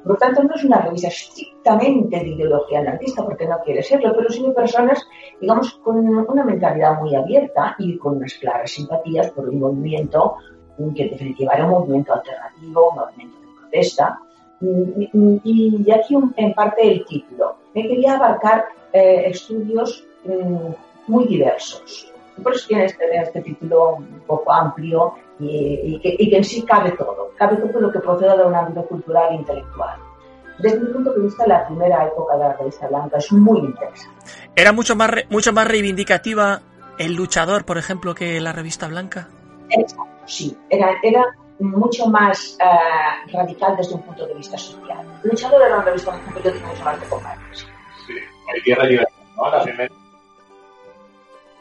Por 0.04 0.14
lo 0.14 0.18
tanto, 0.18 0.44
no 0.44 0.56
es 0.56 0.64
una 0.64 0.82
revista 0.82 1.08
estrictamente 1.08 2.20
de 2.20 2.30
ideología 2.30 2.80
anarquista, 2.80 3.24
porque 3.24 3.48
no 3.48 3.60
quiere 3.64 3.82
serlo, 3.84 4.14
pero 4.16 4.30
sí 4.30 4.44
de 4.44 4.52
personas, 4.52 5.08
digamos, 5.40 5.74
con 5.84 5.98
una 5.98 6.44
mentalidad 6.44 7.00
muy 7.02 7.16
abierta 7.16 7.76
y 7.80 7.98
con 7.98 8.18
unas 8.18 8.34
claras 8.36 8.72
simpatías 8.72 9.32
por 9.32 9.46
el 9.46 9.58
movimiento 9.58 10.38
que 10.96 11.04
en 11.04 11.10
definitiva 11.10 11.54
era 11.54 11.66
un 11.66 11.72
movimiento 11.72 12.14
alternativo, 12.14 12.90
un 12.90 12.96
movimiento 12.96 13.40
de 13.40 13.48
protesta. 13.60 14.20
Y, 14.62 15.92
aquí 15.92 16.18
en 16.38 16.54
parte 16.54 16.88
el 16.88 17.06
título. 17.06 17.56
Me 17.74 17.84
quería 17.84 18.16
abarcar 18.16 18.66
eh, 18.94 19.26
estudios 19.28 20.06
mm, 20.24 21.12
muy 21.12 21.28
diversos. 21.28 22.12
Por 22.42 22.54
eso 22.54 22.68
tiene 22.68 22.86
este, 22.86 23.04
este, 23.16 23.42
título 23.42 23.96
un 23.96 24.22
poco 24.26 24.52
amplio 24.52 25.14
y, 25.40 26.00
que, 26.00 26.38
en 26.38 26.44
sí 26.44 26.64
cabe 26.64 26.92
todo. 26.92 27.25
Cabe 27.38 27.58
todo 27.58 27.82
lo 27.82 27.92
que 27.92 28.00
proceda 28.00 28.38
de 28.38 28.44
un 28.44 28.56
ámbito 28.56 28.86
cultural 28.86 29.32
e 29.32 29.36
intelectual. 29.36 30.00
Desde 30.60 30.80
mi 30.80 30.94
punto 30.94 31.14
de 31.14 31.22
vista, 31.22 31.46
la 31.48 31.68
primera 31.68 32.06
época 32.06 32.38
de 32.38 32.44
la 32.44 32.54
revista 32.54 32.88
Blanca 32.88 33.18
es 33.18 33.32
muy 33.34 33.60
interesante. 33.60 34.16
¿Era 34.56 34.72
mucho 34.72 34.96
más, 34.96 35.12
mucho 35.30 35.52
más 35.52 35.68
reivindicativa 35.68 36.62
el 36.98 37.14
luchador, 37.14 37.66
por 37.66 37.78
ejemplo, 37.78 38.16
que 38.16 38.40
la 38.40 38.54
revista 38.54 38.88
Blanca? 38.88 39.28
Exacto 39.70 40.16
sí, 40.26 40.58
era, 40.70 40.90
era 41.04 41.24
mucho 41.60 42.08
más 42.08 42.58
uh, 42.60 43.32
radical 43.32 43.78
desde 43.78 43.96
un 43.96 44.02
punto 44.02 44.28
de 44.28 44.34
vista 44.34 44.58
social. 44.58 45.06
Luchador 45.24 45.62
era 45.62 45.76
una 45.76 45.86
revista 45.86 46.12
un 46.12 46.34
periódico 46.34 46.68
mucho 46.68 46.84
más 46.84 47.00
de 47.00 47.08
combate. 47.08 47.40
Sí, 47.54 48.14
hay 48.54 48.62
tierra 48.62 48.84
libertad, 48.84 49.14
¿no? 49.38 49.50
La 49.50 49.64
primera. 49.64 49.94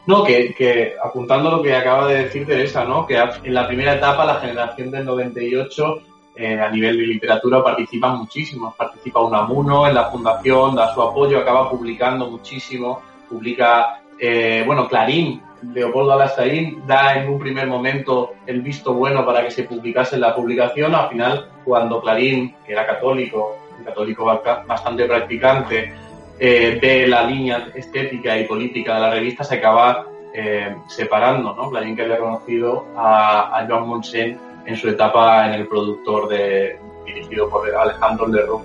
No, 0.07 0.23
que, 0.23 0.53
que, 0.53 0.93
apuntando 1.03 1.49
lo 1.49 1.61
que 1.63 1.75
acaba 1.75 2.07
de 2.07 2.25
decir 2.25 2.45
Teresa, 2.45 2.85
¿no? 2.85 3.07
que 3.07 3.17
en 3.17 3.53
la 3.53 3.67
primera 3.67 3.95
etapa 3.95 4.23
la 4.23 4.35
generación 4.35 4.91
del 4.91 5.05
98 5.05 6.01
eh, 6.35 6.59
a 6.59 6.69
nivel 6.69 6.97
de 6.97 7.07
literatura 7.07 7.63
participa 7.63 8.09
muchísimo. 8.09 8.73
Participa 8.77 9.21
Unamuno 9.21 9.87
en 9.87 9.95
la 9.95 10.11
fundación, 10.11 10.75
da 10.75 10.93
su 10.93 11.01
apoyo, 11.01 11.39
acaba 11.39 11.69
publicando 11.69 12.29
muchísimo, 12.29 13.01
publica, 13.29 14.01
eh, 14.19 14.63
bueno, 14.65 14.87
Clarín 14.87 15.41
Leopoldo 15.73 16.13
Alastaín 16.13 16.83
da 16.85 17.15
en 17.15 17.29
un 17.29 17.39
primer 17.39 17.67
momento 17.67 18.33
el 18.45 18.61
visto 18.61 18.93
bueno 18.93 19.25
para 19.25 19.43
que 19.43 19.51
se 19.51 19.63
publicase 19.63 20.17
la 20.17 20.35
publicación. 20.35 20.93
Al 20.93 21.09
final, 21.09 21.49
cuando 21.63 22.01
Clarín, 22.01 22.55
que 22.65 22.73
era 22.73 22.85
católico, 22.85 23.57
un 23.77 23.85
católico 23.85 24.25
bastante 24.25 25.05
practicante, 25.05 25.93
eh, 26.39 26.79
ve 26.81 27.07
la 27.07 27.23
línea 27.23 27.69
estética 27.73 28.37
y 28.37 28.45
política 28.45 28.95
de 28.95 29.01
la 29.01 29.11
revista, 29.11 29.43
se 29.43 29.55
acaba 29.55 30.07
eh, 30.33 30.75
separando. 30.87 31.55
¿no? 31.55 31.69
Clarín 31.69 31.95
que 31.95 32.03
había 32.03 32.17
conocido 32.17 32.87
a, 32.95 33.57
a 33.57 33.67
Joan 33.67 33.87
Monsen 33.87 34.37
en 34.65 34.75
su 34.75 34.89
etapa 34.89 35.47
en 35.47 35.53
el 35.53 35.67
productor 35.67 36.27
de, 36.27 36.79
dirigido 37.05 37.49
por 37.49 37.73
Alejandro 37.73 38.27
Leroux. 38.27 38.63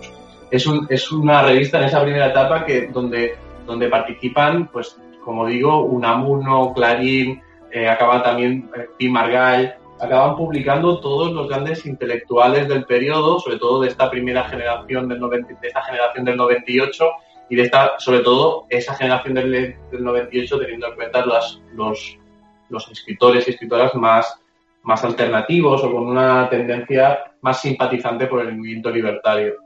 Es, 0.50 0.66
un, 0.66 0.86
es 0.90 1.12
una 1.12 1.42
revista 1.42 1.78
en 1.78 1.84
esa 1.84 2.02
primera 2.02 2.26
etapa 2.26 2.64
que 2.64 2.88
donde, 2.88 3.36
donde 3.66 3.88
participan 3.88 4.68
pues 4.68 4.96
como 5.24 5.46
digo, 5.46 5.84
Unamuno, 5.84 6.72
Clarín, 6.74 7.42
eh, 7.70 7.88
acaba 7.88 8.22
también 8.22 8.70
eh, 8.76 8.86
Pi 8.96 9.08
Margall, 9.08 9.74
acaban 10.00 10.34
publicando 10.34 10.98
todos 11.00 11.32
los 11.32 11.48
grandes 11.48 11.84
intelectuales 11.86 12.68
del 12.68 12.84
periodo, 12.84 13.38
sobre 13.38 13.58
todo 13.58 13.82
de 13.82 13.88
esta 13.88 14.10
primera 14.10 14.44
generación 14.44 15.08
del 15.08 15.20
de 15.20 15.68
esta 15.68 15.82
generación 15.82 16.24
del 16.24 16.36
98 16.36 17.04
y 17.50 17.56
de 17.56 17.62
esta, 17.62 17.98
sobre 17.98 18.20
todo, 18.20 18.66
esa 18.70 18.94
generación 18.94 19.34
del, 19.34 19.76
98 19.92 20.58
teniendo 20.58 20.86
en 20.86 20.94
cuenta 20.94 21.26
los, 21.26 21.60
los 21.74 22.90
escritores 22.90 23.46
y 23.46 23.50
escritoras 23.50 23.94
más, 23.96 24.40
más 24.84 25.04
alternativos 25.04 25.82
o 25.82 25.92
con 25.92 26.06
una 26.06 26.48
tendencia 26.48 27.18
más 27.42 27.60
simpatizante 27.60 28.26
por 28.26 28.40
el 28.40 28.56
movimiento 28.56 28.90
libertario. 28.90 29.56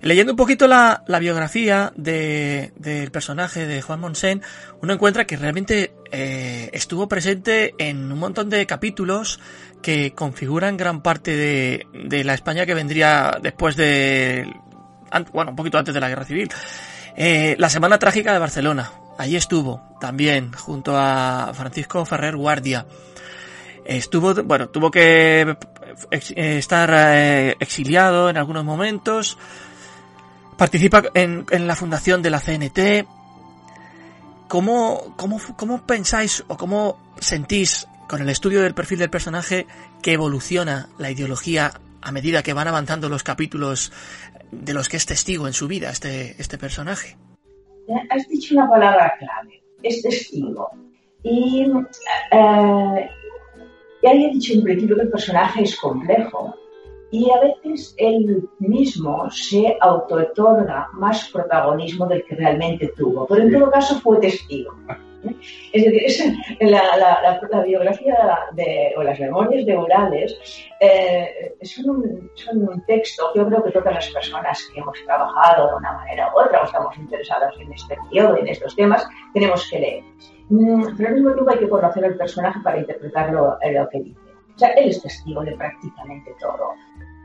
Leyendo 0.00 0.32
un 0.32 0.36
poquito 0.36 0.66
la, 0.66 1.02
biografía 1.20 1.92
del 1.96 3.10
personaje 3.10 3.66
de 3.66 3.82
Juan 3.82 4.00
Monsen, 4.00 4.42
uno 4.82 4.92
encuentra 4.92 5.26
que 5.26 5.36
realmente 5.36 5.92
eh, 6.10 6.70
estuvo 6.72 7.08
presente 7.08 7.74
en 7.78 8.10
un 8.12 8.18
montón 8.18 8.50
de 8.50 8.66
capítulos 8.66 9.40
que 9.82 10.12
configuran 10.12 10.76
gran 10.76 11.02
parte 11.02 11.36
de, 11.36 12.24
la 12.24 12.34
España 12.34 12.66
que 12.66 12.74
vendría 12.74 13.38
después 13.42 13.76
de, 13.76 14.50
bueno, 15.32 15.50
un 15.50 15.56
poquito 15.56 15.78
antes 15.78 15.94
de 15.94 16.00
la 16.00 16.08
Guerra 16.08 16.24
Civil. 16.24 16.50
Eh, 17.16 17.56
la 17.58 17.68
Semana 17.68 17.98
Trágica 17.98 18.32
de 18.32 18.38
Barcelona, 18.38 18.90
allí 19.18 19.36
estuvo 19.36 19.82
también, 20.00 20.52
junto 20.52 20.96
a 20.96 21.52
Francisco 21.54 22.04
Ferrer 22.04 22.36
Guardia. 22.36 22.86
Estuvo, 23.84 24.34
bueno, 24.44 24.68
tuvo 24.68 24.90
que 24.90 25.56
eh, 26.10 26.58
estar 26.58 27.54
exiliado 27.60 28.30
en 28.30 28.36
algunos 28.36 28.64
momentos, 28.64 29.38
participa 30.56 31.02
en, 31.14 31.46
la 31.50 31.76
fundación 31.76 32.22
de 32.22 32.30
la 32.30 32.40
CNT. 32.40 33.06
¿Cómo, 34.48 35.14
cómo, 35.16 35.40
¿Cómo 35.56 35.86
pensáis 35.86 36.44
o 36.48 36.56
cómo 36.56 36.98
sentís 37.18 37.86
con 38.08 38.20
el 38.20 38.28
estudio 38.28 38.62
del 38.62 38.74
perfil 38.74 38.98
del 38.98 39.10
personaje 39.10 39.66
que 40.02 40.12
evoluciona 40.12 40.88
la 40.98 41.10
ideología 41.10 41.72
a 42.02 42.12
medida 42.12 42.42
que 42.42 42.52
van 42.52 42.68
avanzando 42.68 43.08
los 43.08 43.22
capítulos 43.22 43.90
de 44.62 44.74
los 44.74 44.88
que 44.88 44.96
es 44.96 45.06
testigo 45.06 45.46
en 45.46 45.52
su 45.52 45.68
vida 45.68 45.90
este, 45.90 46.34
este 46.38 46.58
personaje? 46.58 47.16
Has 48.10 48.28
dicho 48.28 48.54
una 48.54 48.68
palabra 48.68 49.12
clave, 49.18 49.62
es 49.82 50.02
testigo. 50.02 50.70
Y 51.22 51.66
eh, 52.30 53.08
ya 54.02 54.10
he 54.12 54.30
dicho 54.30 54.54
en 54.54 54.62
principio 54.62 54.96
que 54.96 55.02
el 55.02 55.10
personaje 55.10 55.62
es 55.62 55.76
complejo 55.76 56.54
y 57.10 57.30
a 57.30 57.40
veces 57.40 57.94
él 57.98 58.48
mismo 58.58 59.30
se 59.30 59.76
autootorga 59.80 60.88
más 60.94 61.30
protagonismo 61.30 62.06
del 62.06 62.24
que 62.24 62.34
realmente 62.34 62.92
tuvo, 62.96 63.26
pero 63.26 63.42
en 63.42 63.52
todo 63.52 63.70
caso 63.70 64.00
fue 64.00 64.18
testigo. 64.18 64.74
Es 65.72 65.84
decir, 65.84 66.34
la, 66.60 67.62
biografía 67.64 68.38
de, 68.52 68.94
o 68.96 69.02
las 69.02 69.18
memorias 69.18 69.66
de 69.66 69.76
Urales 69.76 70.38
eh, 70.80 71.54
son, 71.62 71.90
un, 71.90 72.30
son, 72.34 72.68
un, 72.68 72.84
texto 72.86 73.30
que 73.32 73.40
yo 73.40 73.46
creo 73.46 73.64
que 73.64 73.70
todas 73.72 73.94
las 73.94 74.08
personas 74.10 74.68
que 74.72 74.80
hemos 74.80 74.98
trabajado 75.04 75.68
de 75.68 75.74
una 75.76 75.92
manera 75.92 76.32
u 76.34 76.40
otra 76.40 76.62
o 76.62 76.64
estamos 76.64 76.96
interesados 76.98 77.54
en 77.60 77.72
este 77.72 77.96
periodo, 77.96 78.38
en 78.38 78.48
estos 78.48 78.74
temas, 78.76 79.06
tenemos 79.32 79.68
que 79.70 79.78
leer. 79.78 80.04
Mm, 80.48 80.96
pero 80.96 81.08
al 81.08 81.14
mismo 81.14 81.32
tiempo 81.32 81.50
hay 81.50 81.58
que 81.58 81.68
conocer 81.68 82.04
el 82.04 82.16
personaje 82.16 82.60
para 82.62 82.78
interpretarlo 82.78 83.58
en 83.62 83.74
lo 83.74 83.88
que 83.88 84.00
dice. 84.00 84.20
O 84.54 84.58
sea, 84.58 84.68
él 84.70 84.90
es 84.90 85.02
testigo 85.02 85.42
de 85.42 85.56
prácticamente 85.56 86.34
todo. 86.38 86.74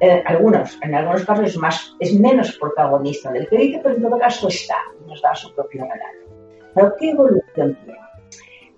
Eh, 0.02 0.24
algunos, 0.26 0.80
en 0.82 0.96
algunos 0.96 1.26
casos 1.26 1.48
es, 1.48 1.58
más, 1.58 1.96
es 2.00 2.18
menos 2.18 2.58
protagonista 2.58 3.32
del 3.32 3.50
que 3.50 3.58
dice, 3.58 3.82
pero 3.84 3.96
en 3.96 4.02
todo 4.02 4.18
caso 4.18 4.48
está, 4.48 4.78
nos 5.06 5.22
da 5.22 5.36
su 5.36 5.54
propio 5.54 5.84
relato. 5.84 6.29
Pero 6.74 6.96
¿qué 7.00 7.12
evolución 7.12 7.78
tiene? 7.84 8.00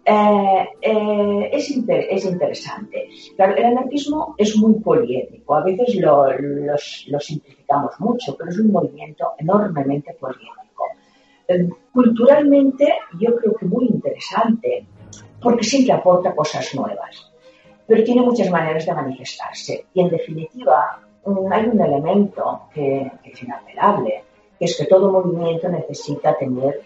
Eh, 0.03 0.69
eh, 0.81 1.50
es, 1.53 1.69
es, 1.69 2.25
interesante. 2.25 3.07
el 3.38 3.65
anarquismo 3.65 4.33
es 4.38 4.57
muy 4.57 4.74
poliédrico, 4.79 5.55
a 5.55 5.63
veces 5.63 5.95
lo, 5.95 6.25
lo, 6.31 7.19
simplificamos 7.19 8.00
mucho, 8.00 8.36
pero 8.36 8.50
es 8.50 8.57
un 8.57 8.71
movimiento 8.71 9.33
enormemente 9.38 10.15
poliédrico. 10.19 10.86
culturalmente 11.93 12.93
yo 13.19 13.36
creo 13.36 13.53
que 13.53 13.65
muy 13.67 13.86
interesante, 13.86 14.88
porque 15.39 15.63
siempre 15.63 15.93
aporta 15.93 16.36
cosas 16.36 16.74
nuevas, 16.74 17.31
pero 17.86 18.03
tiene 18.03 18.21
muchas 18.21 18.50
maneras 18.50 18.86
de 18.86 18.93
manifestarse 18.93 19.86
y 19.93 20.01
en 20.01 20.10
definitiva 20.10 21.00
hay 21.51 21.65
un 21.67 21.79
elemento 21.79 22.63
que, 22.74 23.12
es 23.24 23.43
inapelable, 23.43 24.24
que 24.62 24.65
es 24.65 24.77
que 24.77 24.86
todo 24.86 25.12
movimiento 25.12 25.68
necesita 25.70 26.38
tener 26.38 26.82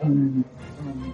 un, 0.00 0.42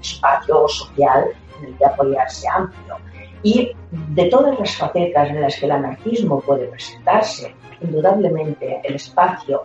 espacio 0.00 0.68
social 0.68 1.24
en 1.58 1.64
el 1.64 1.76
que 1.76 1.84
apoyarse 1.84 2.46
amplio. 2.46 2.96
Y 3.42 3.72
de 4.14 4.26
todas 4.26 4.56
las 4.56 4.76
facetas 4.76 5.30
en 5.30 5.40
las 5.40 5.58
que 5.58 5.66
el 5.66 5.72
anarquismo 5.72 6.40
puede 6.42 6.68
presentarse, 6.68 7.52
indudablemente 7.80 8.80
el 8.84 8.94
espacio 8.94 9.64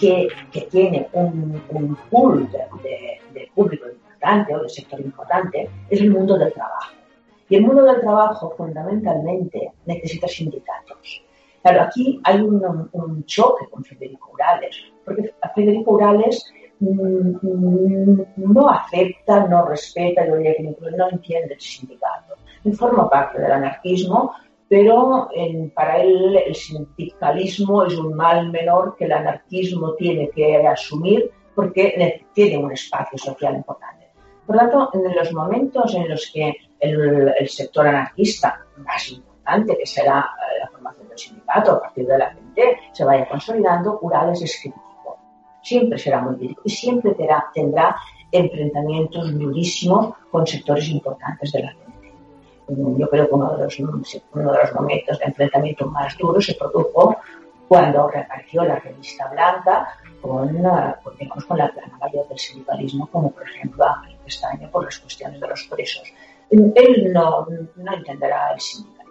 que, 0.00 0.28
tiene 0.70 1.08
un, 1.12 1.62
un 1.68 1.94
pool 2.10 2.50
de, 2.50 3.50
público 3.54 3.84
importante 3.90 4.54
o 4.54 4.62
de 4.62 4.70
sector 4.70 4.98
importante 4.98 5.68
es 5.90 6.00
el 6.00 6.10
mundo 6.10 6.38
del 6.38 6.54
trabajo. 6.54 6.94
Y 7.50 7.56
el 7.56 7.66
mundo 7.66 7.82
del 7.82 8.00
trabajo 8.00 8.54
fundamentalmente 8.56 9.72
necesita 9.84 10.26
sindicatos. 10.26 11.22
Claro, 11.62 11.82
aquí 11.82 12.20
hay 12.24 12.40
un, 12.40 13.24
choque 13.24 13.66
con 13.70 13.84
Federico 13.84 14.32
Urales, 14.32 14.76
porque 15.04 15.32
Federico 15.54 15.92
Urales 15.92 16.52
mm, 16.80 17.36
mm, 17.40 18.24
no 18.36 18.68
acepta, 18.68 19.46
no 19.46 19.66
respeta, 19.66 20.26
yo 20.26 20.36
diría 20.36 20.56
que 20.56 20.64
no 20.64 21.08
entiende 21.08 21.54
el 21.54 21.60
sindicato. 21.60 22.34
Forma 22.76 23.08
parte 23.08 23.40
del 23.40 23.52
anarquismo, 23.52 24.34
pero 24.68 25.28
para 25.74 26.02
él 26.02 26.36
el 26.46 26.54
sindicalismo 26.54 27.84
es 27.84 27.96
un 27.96 28.14
mal 28.14 28.50
menor 28.50 28.96
que 28.96 29.04
el 29.04 29.12
anarquismo 29.12 29.94
tiene 29.94 30.30
que 30.30 30.66
asumir 30.66 31.30
porque 31.54 32.24
tiene 32.32 32.58
un 32.58 32.72
espacio 32.72 33.18
social 33.18 33.56
importante. 33.56 34.08
Por 34.46 34.56
lo 34.56 34.62
tanto, 34.62 34.90
en 34.94 35.14
los 35.14 35.32
momentos 35.32 35.94
en 35.94 36.08
los 36.08 36.30
que 36.32 36.54
el, 36.80 37.32
el 37.38 37.48
sector 37.48 37.86
anarquista 37.86 38.64
más 38.78 39.10
importante, 39.10 39.31
que 39.78 39.86
será 39.86 40.20
eh, 40.20 40.60
la 40.60 40.68
formación 40.68 41.08
del 41.08 41.18
sindicato 41.18 41.72
a 41.72 41.80
partir 41.80 42.06
de 42.06 42.18
la 42.18 42.30
CNT, 42.30 42.58
se 42.92 43.04
vaya 43.04 43.28
consolidando, 43.28 43.98
Urales 44.02 44.42
es. 44.42 44.70
Siempre 45.62 45.96
será 45.98 46.20
muy 46.20 46.36
crítico 46.36 46.62
y 46.64 46.70
siempre 46.70 47.14
tendrá, 47.14 47.44
tendrá 47.54 47.96
enfrentamientos 48.32 49.32
durísimos 49.38 50.14
con 50.30 50.46
sectores 50.46 50.88
importantes 50.88 51.52
de 51.52 51.62
la 51.62 51.72
CNT. 51.72 52.98
Yo 52.98 53.08
creo 53.08 53.28
que 53.28 53.34
uno 53.34 53.56
de, 53.56 53.64
los, 53.64 53.78
uno 53.78 54.52
de 54.52 54.58
los 54.58 54.74
momentos 54.74 55.18
de 55.18 55.24
enfrentamiento 55.26 55.86
más 55.86 56.16
duros 56.16 56.46
se 56.46 56.54
produjo 56.54 57.16
cuando 57.68 58.08
reapareció 58.08 58.64
la 58.64 58.76
revista 58.76 59.28
Blanca 59.28 59.88
con, 60.20 60.48
digamos, 61.18 61.44
con 61.46 61.58
la 61.58 61.72
plana 61.72 61.96
mayor 61.98 62.28
del 62.28 62.38
sindicalismo, 62.38 63.06
como 63.06 63.30
por 63.30 63.48
ejemplo 63.48 63.84
Ángel 63.84 64.16
Pestaña 64.24 64.70
por 64.70 64.84
las 64.84 64.98
cuestiones 64.98 65.40
de 65.40 65.48
los 65.48 65.64
presos. 65.64 66.04
Él 66.50 67.12
no, 67.12 67.46
no 67.76 67.94
entenderá 67.94 68.52
el 68.52 68.60
sindicalismo 68.60 69.01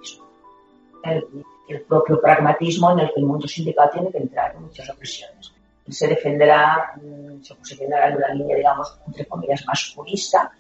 el, 1.04 1.82
propio 1.88 2.20
pragmatismo 2.20 2.92
en 2.92 3.00
el 3.00 3.08
que 3.14 3.22
el 3.22 3.26
mundo 3.26 3.48
sindical 3.48 3.90
tiene 3.92 4.12
que 4.12 4.18
entrar 4.18 4.54
en 4.56 4.64
muchas 4.64 4.90
ocasiones. 4.90 5.54
Se 5.90 6.08
defenderá, 6.08 6.94
mm, 7.02 7.42
se 7.42 7.56
posicionará 7.56 8.10
en 8.10 8.18
una 8.18 8.34
línea, 8.34 8.58
digamos, 8.58 9.00
entre 9.08 9.26
comillas, 9.26 9.66
más 9.66 9.94
purista 9.96 10.52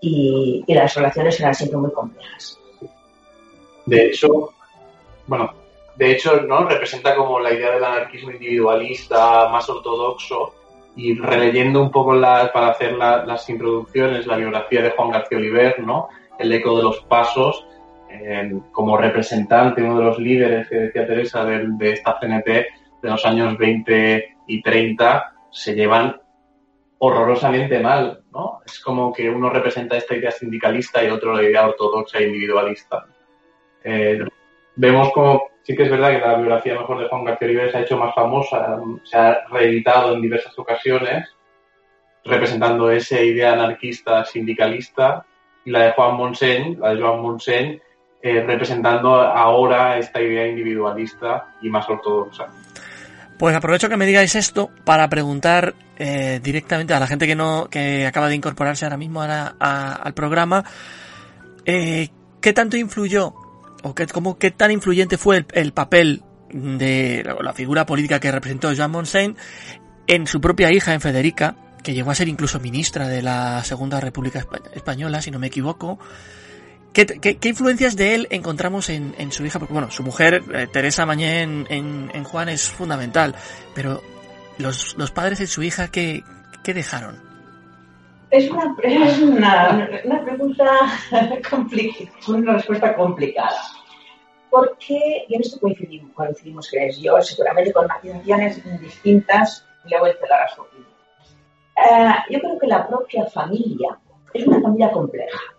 y, 0.00 0.64
las 0.66 0.94
relaciones 0.94 1.36
serán 1.36 1.54
siempre 1.54 1.78
muy 1.78 1.92
complejas. 1.92 2.58
De 3.84 4.06
hecho, 4.06 4.52
bueno, 5.26 5.52
de 5.96 6.12
hecho, 6.12 6.40
¿no? 6.42 6.68
Representa 6.68 7.14
como 7.14 7.40
la 7.40 7.52
idea 7.52 7.72
del 7.72 7.84
anarquismo 7.84 8.30
individualista 8.30 9.48
más 9.48 9.68
ortodoxo 9.68 10.54
y 10.96 11.14
releyendo 11.18 11.82
un 11.82 11.90
poco 11.90 12.18
para 12.20 12.68
hacer 12.68 12.92
las 12.94 13.48
introducciones, 13.48 14.26
la 14.26 14.36
biografía 14.36 14.82
de 14.82 14.90
Juan 14.90 15.10
García 15.10 15.38
Oliver, 15.38 15.80
¿no? 15.80 16.08
El 16.38 16.52
eco 16.52 16.76
de 16.76 16.82
los 16.82 17.00
pasos, 17.02 17.64
como 18.72 18.96
representante, 18.96 19.82
uno 19.82 19.98
de 19.98 20.04
los 20.04 20.18
líderes 20.18 20.68
que 20.68 20.76
decía 20.76 21.06
Teresa 21.06 21.44
de, 21.44 21.92
esta 21.92 22.18
CNT 22.18 22.46
de 22.46 23.10
los 23.10 23.24
años 23.24 23.56
20 23.58 24.36
y 24.46 24.62
30, 24.62 25.34
se 25.50 25.74
llevan 25.74 26.20
horrorosamente 26.98 27.78
mal, 27.80 28.22
¿no? 28.32 28.60
Es 28.64 28.80
como 28.80 29.12
que 29.12 29.28
uno 29.28 29.50
representa 29.50 29.96
esta 29.96 30.14
idea 30.14 30.30
sindicalista 30.30 31.04
y 31.04 31.08
otro 31.08 31.34
la 31.34 31.42
idea 31.42 31.66
ortodoxa 31.66 32.18
e 32.18 32.26
individualista. 32.26 33.06
Eh, 33.84 34.24
vemos 34.76 35.12
como, 35.12 35.48
sí 35.62 35.76
que 35.76 35.84
es 35.84 35.90
verdad 35.90 36.10
que 36.10 36.26
la 36.26 36.36
biografía 36.36 36.78
mejor 36.78 37.00
de 37.00 37.08
Juan 37.08 37.24
García 37.24 37.48
Oliver 37.48 37.70
se 37.70 37.78
ha 37.78 37.82
hecho 37.82 37.98
más 37.98 38.14
famosa, 38.14 38.80
se 39.04 39.16
ha 39.16 39.46
reeditado 39.50 40.14
en 40.14 40.22
diversas 40.22 40.58
ocasiones, 40.58 41.28
representando 42.24 42.90
esa 42.90 43.20
idea 43.20 43.52
anarquista 43.52 44.24
sindicalista, 44.24 45.24
y 45.64 45.70
la 45.70 45.84
de 45.84 45.92
Juan 45.92 46.16
Monseny, 46.16 46.76
la 46.76 46.94
de 46.94 47.02
Joan 47.02 47.20
Monseny, 47.20 47.80
eh, 48.22 48.42
representando 48.42 49.14
ahora 49.14 49.98
esta 49.98 50.20
idea 50.20 50.46
individualista 50.46 51.54
y 51.62 51.68
más 51.68 51.88
ortodoxa. 51.88 52.46
Pues 53.38 53.54
aprovecho 53.54 53.88
que 53.88 53.96
me 53.96 54.06
digáis 54.06 54.34
esto 54.34 54.70
para 54.84 55.08
preguntar 55.08 55.74
eh, 55.98 56.40
directamente 56.42 56.94
a 56.94 57.00
la 57.00 57.06
gente 57.06 57.26
que 57.26 57.34
no 57.34 57.68
que 57.70 58.06
acaba 58.06 58.28
de 58.28 58.34
incorporarse 58.34 58.86
ahora 58.86 58.96
mismo 58.96 59.22
al 59.22 60.14
programa 60.14 60.64
eh, 61.66 62.08
qué 62.40 62.52
tanto 62.52 62.76
influyó 62.76 63.34
o 63.82 63.94
qué, 63.94 64.06
cómo, 64.06 64.38
qué 64.38 64.50
tan 64.50 64.70
influyente 64.70 65.18
fue 65.18 65.44
el, 65.52 65.72
papel 65.72 66.22
de 66.50 67.22
la, 67.42 67.52
figura 67.52 67.84
política 67.84 68.20
que 68.20 68.32
representó 68.32 68.72
Jean 68.72 68.90
Monseigne 68.90 69.36
en 70.06 70.26
su 70.26 70.40
propia 70.40 70.72
hija, 70.72 70.94
en 70.94 71.00
Federica, 71.00 71.56
que 71.82 71.92
llegó 71.92 72.10
a 72.10 72.14
ser 72.14 72.28
incluso 72.28 72.60
ministra 72.60 73.08
de 73.08 73.22
la 73.22 73.62
Segunda 73.64 74.00
República 74.00 74.46
Española, 74.74 75.20
si 75.20 75.30
no 75.30 75.38
me 75.38 75.48
equivoco. 75.48 75.98
¿Qué, 76.96 77.38
influencias 77.50 77.94
de 77.94 78.14
él 78.14 78.26
encontramos 78.30 78.88
en, 78.88 79.30
su 79.30 79.44
hija? 79.44 79.58
Porque, 79.58 79.74
bueno, 79.74 79.90
su 79.90 80.02
mujer, 80.02 80.42
eh, 80.54 80.66
Teresa 80.66 81.04
Mañé 81.04 81.42
en, 81.42 82.24
Juan, 82.24 82.48
es 82.48 82.70
fundamental, 82.70 83.34
pero 83.74 84.00
los, 84.56 84.94
padres 85.14 85.38
de 85.40 85.46
su 85.46 85.62
hija, 85.62 85.88
¿qué, 85.88 86.22
dejaron? 86.64 87.20
Es 88.30 88.50
una, 88.50 88.74
pregunta 90.24 90.64
complicada, 91.50 92.10
una 92.28 92.54
respuesta 92.54 92.96
complicada. 92.96 93.60
Porque, 94.48 95.26
en 95.28 95.42
esto 95.42 95.60
coincidimos, 95.60 96.12
coincidimos 96.14 96.70
que 96.70 96.90
yo, 96.92 97.20
seguramente 97.20 97.74
con 97.74 97.88
matizaciones 97.88 98.80
distintas, 98.80 99.66
le 99.84 100.00
voy 100.00 100.10
a 100.12 100.28
dar 100.30 100.40
a 100.44 100.48
su 100.48 100.62
yo 102.30 102.40
creo 102.40 102.58
que 102.58 102.66
la 102.68 102.88
propia 102.88 103.26
familia 103.26 103.98
es 104.32 104.46
una 104.46 104.62
familia 104.62 104.90
compleja 104.90 105.55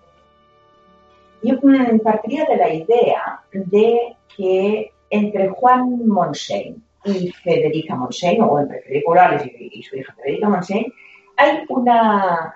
yo 1.44 1.56
partiría 2.04 2.46
de 2.46 2.58
la 2.58 2.74
idea 2.74 3.42
de 3.52 4.16
que 4.36 4.92
entre 5.10 5.50
Juan 5.50 6.08
Monseigne 6.08 6.78
y 7.06 7.32
Federica 7.32 7.96
Monseigne, 7.96 8.44
o 8.44 8.60
entre 8.60 8.82
Federico 8.82 9.12
Urales 9.12 9.44
y, 9.46 9.82
su 9.84 9.98
hija 9.98 10.14
Federica 10.16 10.50
Monseigne, 10.50 10.92
hay 11.38 11.60
una... 11.70 12.56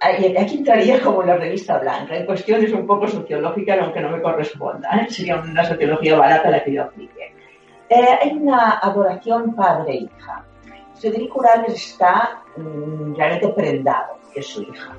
Aquí 0.00 0.56
entraría 0.56 1.00
como 1.00 1.22
la 1.22 1.36
revista 1.36 1.78
blanca, 1.78 2.16
en 2.16 2.26
cuestiones 2.26 2.72
un 2.72 2.84
poco 2.88 3.06
sociológicas, 3.06 3.78
aunque 3.78 4.00
no 4.00 4.10
me 4.10 4.20
corresponda. 4.20 4.90
¿eh? 4.96 5.06
Sería 5.08 5.36
una 5.36 5.64
sociología 5.64 6.16
barata 6.16 6.50
la 6.50 6.64
que 6.64 6.72
yo 6.72 6.82
aplique. 6.82 7.32
Eh, 7.88 8.18
hay 8.20 8.30
una 8.32 8.80
adoración 8.80 9.54
padre-hija. 9.54 10.44
Federico 11.00 11.38
Urales 11.38 11.74
está 11.74 12.42
mm, 12.56 13.14
realmente 13.14 13.48
prendado 13.50 14.18
de 14.34 14.42
su 14.42 14.62
hija 14.62 14.96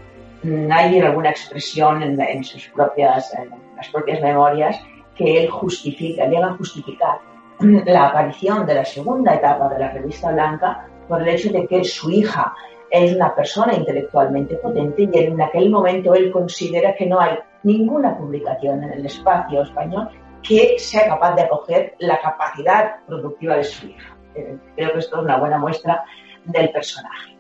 hay 0.72 1.00
alguna 1.00 1.30
expresión 1.30 2.04
en, 2.04 2.44
sus 2.44 2.68
propias, 2.70 3.34
las 3.76 3.90
propias 3.90 4.22
memorias 4.22 4.80
que 5.16 5.44
él 5.44 5.50
justifica, 5.50 6.26
llega 6.26 6.48
a 6.48 6.58
justificar 6.58 7.20
la 7.60 8.08
aparición 8.08 8.66
de 8.66 8.76
la 8.76 8.86
segunda 8.86 9.36
etapa 9.36 9.70
de 9.70 9.80
la 9.80 9.92
revista 9.92 10.32
Blanca 10.32 10.88
por 11.08 11.22
el 11.22 11.30
hecho 11.30 11.52
de 11.52 11.66
que 11.68 11.84
su 11.84 12.10
hija 12.12 12.54
es 12.90 13.16
una 13.16 13.34
persona 13.34 13.74
intelectualmente 13.74 14.56
potente 14.56 15.10
y 15.12 15.18
en 15.18 15.42
aquel 15.42 15.70
momento 15.70 16.14
él 16.14 16.32
considera 16.32 16.94
que 16.96 17.06
no 17.06 17.20
hay 17.20 17.38
ninguna 17.64 18.18
publicación 18.18 18.84
en 18.84 18.94
el 18.94 19.06
espacio 19.06 19.64
español 19.64 20.10
que 20.42 20.78
sea 20.78 21.08
capaz 21.08 21.36
de 21.36 21.44
acoger 21.44 21.96
la 22.00 22.20
capacidad 22.20 22.98
productiva 23.08 23.56
de 23.56 23.64
su 23.64 23.88
hija. 23.88 24.18
Eh, 24.36 24.58
creo 24.76 24.92
que 24.92 25.00
esto 25.00 25.18
es 25.18 25.24
una 25.24 25.38
buena 25.38 25.58
muestra 25.58 26.04
del 26.46 26.70
personaje. 26.72 27.38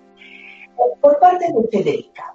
Por 1.01 1.19
parte 1.19 1.45
de 1.45 1.67
Federica, 1.69 2.33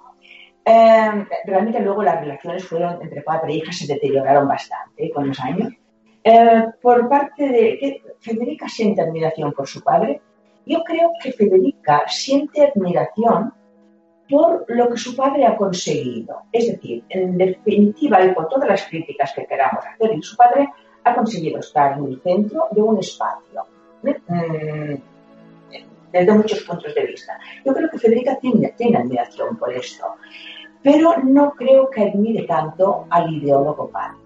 eh, 0.69 1.27
realmente 1.45 1.79
luego 1.79 2.03
las 2.03 2.21
relaciones 2.21 2.63
fueron 2.63 3.01
entre 3.01 3.23
padre 3.23 3.53
e 3.53 3.55
hija 3.57 3.71
se 3.71 3.87
deterioraron 3.87 4.47
bastante 4.47 5.09
con 5.11 5.27
los 5.27 5.39
años. 5.39 5.73
Eh, 6.23 6.65
por 6.79 7.09
parte 7.09 7.47
de 7.49 8.03
Federica 8.19 8.69
siente 8.69 9.01
admiración 9.01 9.51
por 9.53 9.67
su 9.67 9.81
padre. 9.81 10.21
Yo 10.67 10.83
creo 10.83 11.11
que 11.23 11.31
Federica 11.31 12.03
siente 12.07 12.67
admiración 12.67 13.51
por 14.29 14.65
lo 14.67 14.89
que 14.89 14.97
su 14.97 15.15
padre 15.15 15.47
ha 15.47 15.57
conseguido. 15.57 16.43
Es 16.51 16.67
decir, 16.67 17.03
en 17.09 17.35
definitiva, 17.35 18.23
y 18.23 18.33
con 18.35 18.47
todas 18.47 18.69
las 18.69 18.85
críticas 18.85 19.33
que 19.33 19.47
queramos 19.47 19.83
hacer, 19.83 20.11
su 20.21 20.37
padre 20.37 20.69
ha 21.03 21.15
conseguido 21.15 21.59
estar 21.59 21.97
en 21.97 22.05
el 22.05 22.21
centro 22.21 22.67
de 22.69 22.81
un 22.81 22.99
espacio, 22.99 23.65
mm, 24.03 24.93
desde 26.11 26.31
muchos 26.31 26.61
puntos 26.61 26.93
de 26.93 27.05
vista. 27.05 27.39
Yo 27.65 27.73
creo 27.73 27.89
que 27.89 27.97
Federica 27.97 28.37
tiene, 28.39 28.69
tiene 28.77 28.97
admiración 28.97 29.57
por 29.57 29.73
esto, 29.73 30.05
pero 30.83 31.17
no 31.23 31.51
creo 31.51 31.89
que 31.89 32.03
admire 32.03 32.43
tanto 32.43 33.05
al 33.09 33.33
ideólogo 33.33 33.89
padre. 33.89 34.17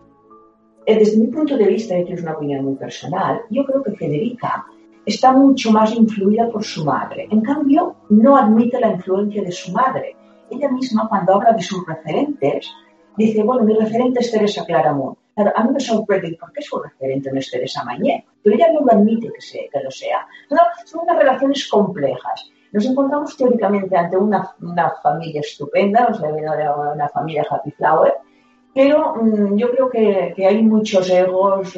Eh, 0.85 0.97
desde 0.99 1.17
mi 1.17 1.27
punto 1.27 1.57
de 1.57 1.65
vista, 1.65 1.97
y 1.97 2.11
es 2.11 2.21
una 2.21 2.33
opinión 2.33 2.65
muy 2.65 2.75
personal, 2.75 3.41
yo 3.49 3.65
creo 3.65 3.81
que 3.81 3.93
Federica 3.93 4.65
está 5.05 5.31
mucho 5.31 5.71
más 5.71 5.93
influida 5.95 6.49
por 6.49 6.63
su 6.63 6.83
madre. 6.83 7.27
En 7.29 7.41
cambio, 7.41 7.95
no 8.09 8.37
admite 8.37 8.79
la 8.79 8.91
influencia 8.91 9.43
de 9.43 9.51
su 9.51 9.71
madre. 9.71 10.15
Ella 10.49 10.69
misma, 10.69 11.07
cuando 11.07 11.35
habla 11.35 11.53
de 11.53 11.61
sus 11.61 11.85
referentes, 11.87 12.69
dice, 13.17 13.43
bueno, 13.43 13.63
mi 13.63 13.73
referente 13.73 14.19
es 14.19 14.31
Teresa 14.31 14.65
Claramunt. 14.65 15.17
Claro, 15.35 15.51
a 15.55 15.63
mí 15.63 15.71
me 15.73 15.79
sorprende, 15.79 16.37
¿por 16.39 16.51
qué 16.51 16.61
su 16.61 16.79
referente 16.79 17.31
no 17.31 17.39
es 17.39 17.49
Teresa 17.49 17.83
Mañé? 17.83 18.25
Pero 18.43 18.55
ella 18.55 18.71
no 18.71 18.81
lo 18.81 18.91
admite 18.91 19.29
que, 19.29 19.69
que 19.71 19.83
lo 19.83 19.89
sea. 19.89 20.27
son 20.85 21.01
unas 21.03 21.17
relaciones 21.17 21.67
complejas. 21.67 22.51
Nos 22.73 22.85
encontramos 22.85 23.37
teóricamente 23.37 23.95
ante 23.95 24.17
una, 24.17 24.43
familia 25.03 25.41
estupenda, 25.41 26.07
o 26.09 26.13
sea, 26.15 26.29
una 26.29 27.07
familia 27.07 27.45
happy 27.47 27.69
flower, 27.71 28.15
pero 28.73 29.15
mm, 29.15 29.55
yo 29.55 29.69
creo 29.69 29.89
que, 29.89 30.33
hay 30.45 30.63
muchos 30.63 31.07
egos 31.11 31.77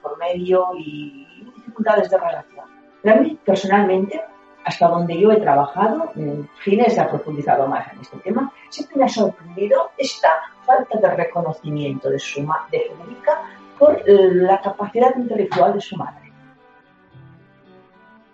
por 0.00 0.16
medio 0.18 0.68
y 0.78 1.26
dificultades 1.56 2.08
de 2.08 2.18
relación. 2.18 2.64
Pero 3.02 3.16
a 3.16 3.20
mí, 3.20 3.38
personalmente, 3.44 4.22
hasta 4.64 4.86
donde 4.86 5.18
yo 5.18 5.32
he 5.32 5.40
trabajado, 5.40 6.12
Ginés 6.62 6.96
ha 6.98 7.08
profundizado 7.08 7.66
más 7.66 7.92
en 7.92 8.00
este 8.00 8.16
tema, 8.18 8.52
siempre 8.68 8.98
me 8.98 9.04
ha 9.06 9.08
sorprendido 9.08 9.90
esta 9.98 10.28
falta 10.62 10.96
de 10.96 11.10
reconocimiento 11.10 12.08
de, 12.08 12.20
su 12.20 12.40
de 12.70 12.80
Federica 12.80 13.42
por 13.78 14.00
la 14.06 14.60
capacidad 14.60 15.14
intelectual 15.16 15.74
de 15.74 15.80
su 15.80 15.96
madre. 15.96 16.23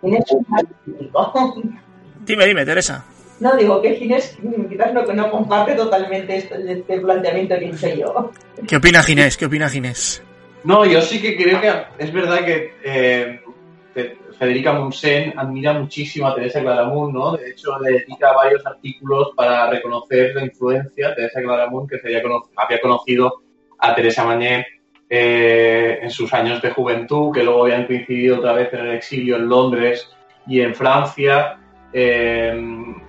Ginés 0.01 0.23
es 0.25 0.33
un 0.33 1.79
Dime, 2.25 2.45
dime, 2.45 2.65
Teresa. 2.65 3.05
No, 3.39 3.55
digo 3.55 3.81
que 3.81 3.95
Ginés 3.95 4.37
quizás 4.69 4.93
no, 4.93 5.01
no 5.01 5.31
comparte 5.31 5.73
totalmente 5.73 6.37
este, 6.37 6.71
este, 6.71 6.99
planteamiento 6.99 7.57
que 7.57 7.65
hice 7.65 7.97
yo. 7.97 8.31
¿Qué 8.67 8.75
opina 8.77 9.01
Ginés? 9.01 9.37
¿Qué 9.37 9.45
opina 9.45 9.69
Ginés? 9.69 10.23
No, 10.63 10.85
yo 10.85 11.01
sí 11.01 11.19
que 11.19 11.35
creo 11.35 11.59
que 11.59 11.71
es 11.97 12.13
verdad 12.13 12.45
que 12.45 12.75
eh, 12.83 13.41
Federica 14.41 14.73
Monsen 14.73 15.33
admira 15.37 15.73
muchísimo 15.73 16.27
a 16.27 16.33
Teresa 16.33 16.61
Claramunt, 16.61 17.13
¿no? 17.13 17.37
De 17.37 17.51
hecho, 17.51 17.77
le 17.79 17.91
dedica 17.99 18.33
varios 18.33 18.65
artículos 18.65 19.33
para 19.35 19.69
reconocer 19.69 20.33
la 20.33 20.43
influencia 20.43 21.09
de 21.09 21.15
Teresa 21.15 21.41
Claramunt, 21.41 21.87
que 21.87 21.99
había, 22.03 22.81
conocido 22.81 23.41
a 23.77 23.93
Teresa 23.93 24.23
Mañé 24.23 24.65
eh, 25.13 25.99
en 26.01 26.09
sus 26.09 26.33
años 26.33 26.61
de 26.61 26.71
juventud, 26.71 27.33
que 27.33 27.43
luego 27.43 27.63
habían 27.63 27.85
coincidido 27.85 28.37
otra 28.37 28.53
vez 28.53 28.73
en 28.73 28.79
el 28.79 28.95
exilio 28.95 29.35
en 29.35 29.49
Londres 29.49 30.09
y 30.47 30.61
en 30.61 30.73
Francia, 30.73 31.57
eh, 31.91 32.57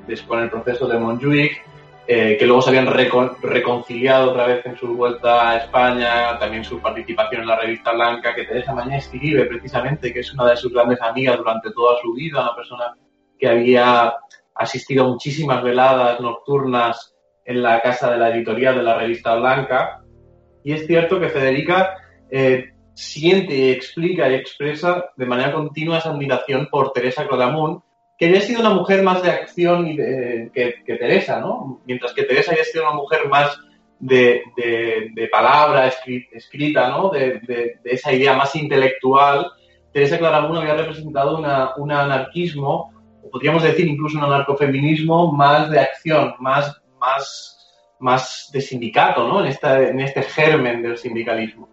después 0.09 0.39
en 0.39 0.45
el 0.45 0.51
proceso 0.51 0.89
de 0.89 0.99
Montjuic. 0.99 1.63
Eh, 2.05 2.37
que 2.37 2.47
luego 2.47 2.61
se 2.61 2.71
habían 2.71 2.89
reconciliado 2.89 4.33
otra 4.33 4.47
vez 4.47 4.67
en 4.67 4.77
su 4.77 4.97
vuelta 4.97 5.51
a 5.51 5.57
España, 5.59 6.37
también 6.37 6.65
su 6.65 6.81
participación 6.81 7.43
en 7.43 7.47
la 7.47 7.61
revista 7.61 7.93
Blanca, 7.93 8.35
que 8.35 8.43
Teresa 8.43 8.75
Mañé 8.75 8.99
escribe 8.99 9.45
precisamente, 9.45 10.13
que 10.13 10.19
es 10.19 10.35
una 10.35 10.51
de 10.51 10.57
sus 10.57 10.73
grandes 10.73 11.01
amigas 11.01 11.39
durante 11.39 11.71
toda 11.71 12.01
su 12.03 12.13
vida, 12.13 12.43
una 12.43 12.57
persona 12.57 12.97
que 13.39 13.49
había 13.49 14.15
asistido 14.57 15.05
a 15.05 15.09
muchísimas 15.09 15.63
veladas 15.63 16.19
nocturnas 16.21 17.15
en 17.45 17.63
la 17.63 17.81
casa 17.81 18.11
de 18.11 18.19
la 18.19 18.31
editorial 18.31 18.75
de 18.75 18.83
la 18.83 18.99
revista 18.99 19.37
Blanca. 19.37 20.02
Y 20.65 20.73
es 20.73 20.87
cierto 20.87 21.21
que 21.21 21.29
Federica 21.29 21.97
eh, 22.31 22.73
siente, 22.95 23.73
explica 23.73 24.29
y 24.29 24.35
expresa 24.35 25.07
de 25.17 25.27
manera 25.27 25.53
continua 25.53 25.99
esa 25.99 26.11
admiración 26.11 26.69
por 26.71 26.93
Teresa 26.93 27.27
Claramunt, 27.27 27.83
que 28.19 28.27
había 28.27 28.41
sido 28.41 28.61
una 28.61 28.71
mujer 28.71 29.03
más 29.03 29.23
de 29.23 29.31
acción 29.31 29.89
y 29.89 29.97
que, 29.97 30.75
Teresa, 30.87 31.41
¿no? 31.41 31.81
Mientras 31.87 32.13
que 32.13 32.23
Teresa 32.23 32.53
había 32.53 32.65
sido 32.65 32.85
una 32.85 32.95
mujer 32.95 33.29
más 33.29 33.59
de, 33.99 34.43
palabra 35.31 35.91
escrita, 36.33 36.89
¿no? 36.89 37.11
De, 37.11 37.79
esa 37.85 38.13
idea 38.13 38.35
más 38.35 38.55
intelectual, 38.55 39.51
Teresa 39.93 40.19
Claramunt 40.19 40.61
había 40.61 40.75
representado 40.75 41.39
un 41.77 41.93
anarquismo, 41.93 42.93
o 43.25 43.31
podríamos 43.31 43.63
decir 43.63 43.87
incluso 43.87 44.19
un 44.19 44.25
anarcofeminismo 44.25 45.33
más 45.33 45.71
de 45.71 45.81
acción, 45.81 46.35
más, 46.39 46.81
más, 47.01 47.62
más 48.03 48.51
de 48.53 48.61
sindicato, 48.61 49.27
¿no? 49.27 49.41
En, 49.41 49.47
esta, 49.47 49.81
en 49.83 50.01
este 50.01 50.23
germen 50.23 50.83
del 50.83 50.99
sindicalismo 50.99 51.69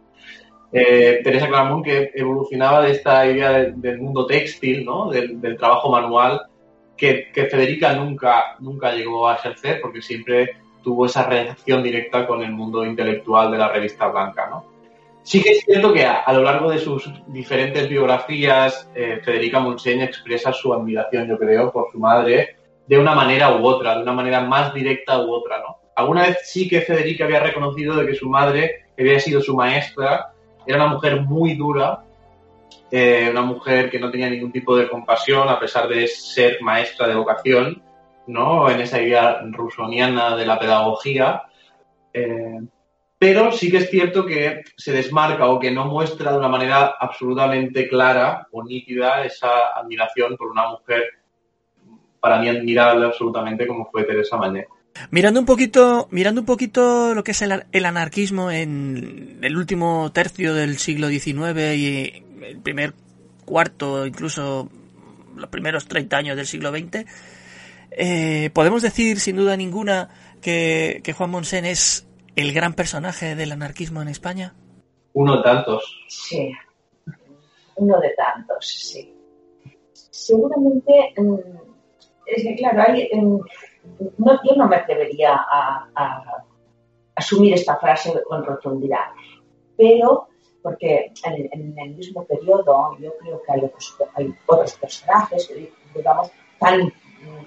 eh, 0.72 1.22
Teresa 1.24 1.48
Claramunt 1.48 1.84
que 1.84 2.12
evolucionaba 2.14 2.82
de 2.82 2.92
esta 2.92 3.26
idea 3.26 3.52
del, 3.52 3.98
mundo 4.00 4.26
textil, 4.26 4.86
¿no? 4.86 5.10
del, 5.10 5.58
trabajo 5.58 5.90
manual, 5.90 6.42
que, 6.96 7.32
Federica 7.34 7.94
nunca, 7.94 8.56
nunca 8.60 8.92
llegó 8.92 9.28
a 9.28 9.36
ejercer 9.36 9.80
porque 9.82 10.02
siempre 10.02 10.58
tuvo 10.84 11.06
esa 11.06 11.28
relación 11.28 11.82
directa 11.82 12.28
con 12.28 12.44
el 12.44 12.52
mundo 12.52 12.86
intelectual 12.86 13.52
de 13.52 13.58
la 13.58 13.70
revista 13.70 14.08
Blanca. 14.08 14.48
¿no? 14.50 14.66
Sí 15.24 15.42
que 15.42 15.52
es 15.52 15.66
cierto 15.66 15.92
que 15.92 16.06
a, 16.06 16.32
lo 16.34 16.44
largo 16.44 16.70
de 16.70 16.78
sus 16.78 17.12
diferentes 17.28 17.90
biografías, 17.90 18.90
eh, 18.94 19.22
Federica 19.24 19.60
Montseny 19.60 20.04
expresa 20.04 20.54
su 20.54 20.74
admiración, 20.74 21.28
yo 21.28 21.38
creo, 21.38 21.72
por 21.72 21.92
su 21.92 22.00
madre 22.00 22.58
de 22.86 22.98
una 22.98 23.14
manera 23.14 23.56
u 23.56 23.66
otra, 23.66 23.96
de 23.96 24.04
una 24.04 24.14
manera 24.14 24.42
más 24.42 24.74
directa 24.74 25.20
u 25.20 25.32
otra. 25.32 25.60
¿no? 25.60 25.78
Alguna 26.00 26.24
vez 26.24 26.38
sí 26.44 26.70
que 26.70 26.82
Federica 26.82 27.26
había 27.26 27.42
reconocido 27.42 27.96
de 27.98 28.06
que 28.06 28.16
su 28.16 28.30
madre 28.30 28.86
había 28.98 29.20
sido 29.20 29.42
su 29.42 29.54
maestra 29.54 30.32
era 30.66 30.78
una 30.78 30.94
mujer 30.94 31.22
muy 31.22 31.56
dura, 31.56 32.04
eh, 32.90 33.28
una 33.30 33.42
mujer 33.42 33.90
que 33.90 34.00
no 34.00 34.10
tenía 34.10 34.30
ningún 34.30 34.52
tipo 34.52 34.78
de 34.78 34.88
compasión 34.88 35.50
a 35.50 35.60
pesar 35.60 35.90
de 35.90 36.08
ser 36.08 36.62
maestra 36.62 37.08
de 37.08 37.16
vocación, 37.16 37.82
¿no? 38.28 38.70
En 38.70 38.80
esa 38.80 39.02
idea 39.02 39.42
rusoniana 39.52 40.38
de 40.38 40.46
la 40.46 40.58
pedagogía. 40.58 41.44
Eh, 42.14 42.62
pero 43.18 43.52
sí 43.52 43.70
que 43.70 43.78
es 43.78 43.90
cierto 43.90 44.26
que 44.26 44.64
se 44.78 44.94
desmarca 44.94 45.48
o 45.48 45.60
que 45.60 45.72
no 45.72 45.86
muestra 45.86 46.32
de 46.32 46.38
una 46.38 46.48
manera 46.48 46.96
absolutamente 46.98 47.90
clara 47.90 48.48
o 48.52 48.64
nítida 48.64 49.26
esa 49.26 49.74
admiración 49.76 50.38
por 50.38 50.48
una 50.48 50.70
mujer 50.70 51.04
para 52.22 52.40
mí 52.40 52.48
admirable 52.48 53.06
absolutamente 53.06 53.68
como 53.68 53.90
fue 53.92 54.06
Teresa 54.06 54.38
Mañé. 54.38 54.68
Mirando 55.12 55.40
un 55.40 55.46
poquito, 55.46 56.08
mirando 56.12 56.42
un 56.42 56.46
poquito 56.46 57.14
lo 57.16 57.24
que 57.24 57.32
es 57.32 57.42
el, 57.42 57.86
anarquismo 57.86 58.52
en 58.52 59.40
el 59.42 59.58
último 59.58 60.12
tercio 60.12 60.54
del 60.54 60.78
siglo 60.78 61.08
XIX 61.08 61.76
y 61.76 62.24
el 62.44 62.60
primer 62.60 62.94
cuarto, 63.46 64.06
incluso 64.06 64.70
los 65.36 65.50
primeros 65.50 65.88
30 65.88 66.18
años 66.18 66.38
del 66.38 66.46
siglo 66.46 66.72
XX, 66.72 67.06
eh, 67.92 68.50
podemos 68.54 68.82
decir 68.82 69.20
sin 69.20 69.36
duda 69.36 69.58
ninguna 69.58 70.10
que, 70.42 71.02
Juan 71.18 71.32
Monsen 71.32 71.66
es 71.66 72.08
el 72.36 72.54
gran 72.54 72.74
personaje 72.74 73.36
del 73.36 73.52
anarquismo 73.52 74.02
en 74.02 74.10
España. 74.10 74.54
Uno 75.14 75.38
de 75.38 75.44
tantos. 75.44 76.00
Sí, 76.08 76.52
uno 77.76 78.00
de 78.00 78.10
tantos, 78.10 78.68
sí. 78.68 79.14
Seguramente, 79.94 81.14
mm, 81.18 81.36
es 82.28 82.44
que 82.44 82.56
claro, 82.56 82.84
hay, 82.88 83.10
yo 83.84 84.56
no 84.56 84.68
me 84.68 84.76
atrevería 84.76 85.36
a, 85.36 86.44
asumir 87.16 87.54
esta 87.54 87.76
frase 87.78 88.14
con 88.24 88.46
rotundidad, 88.46 89.08
pero 89.76 90.30
porque 90.62 91.12
en, 91.24 91.78
el 91.78 91.96
mismo 91.96 92.26
periodo 92.26 92.98
yo 93.00 93.14
creo 93.18 93.42
que 93.44 93.52
hay 93.52 94.34
otros, 94.46 94.78
personajes, 94.78 95.52
digamos, 95.94 96.32
tan, 96.60 96.94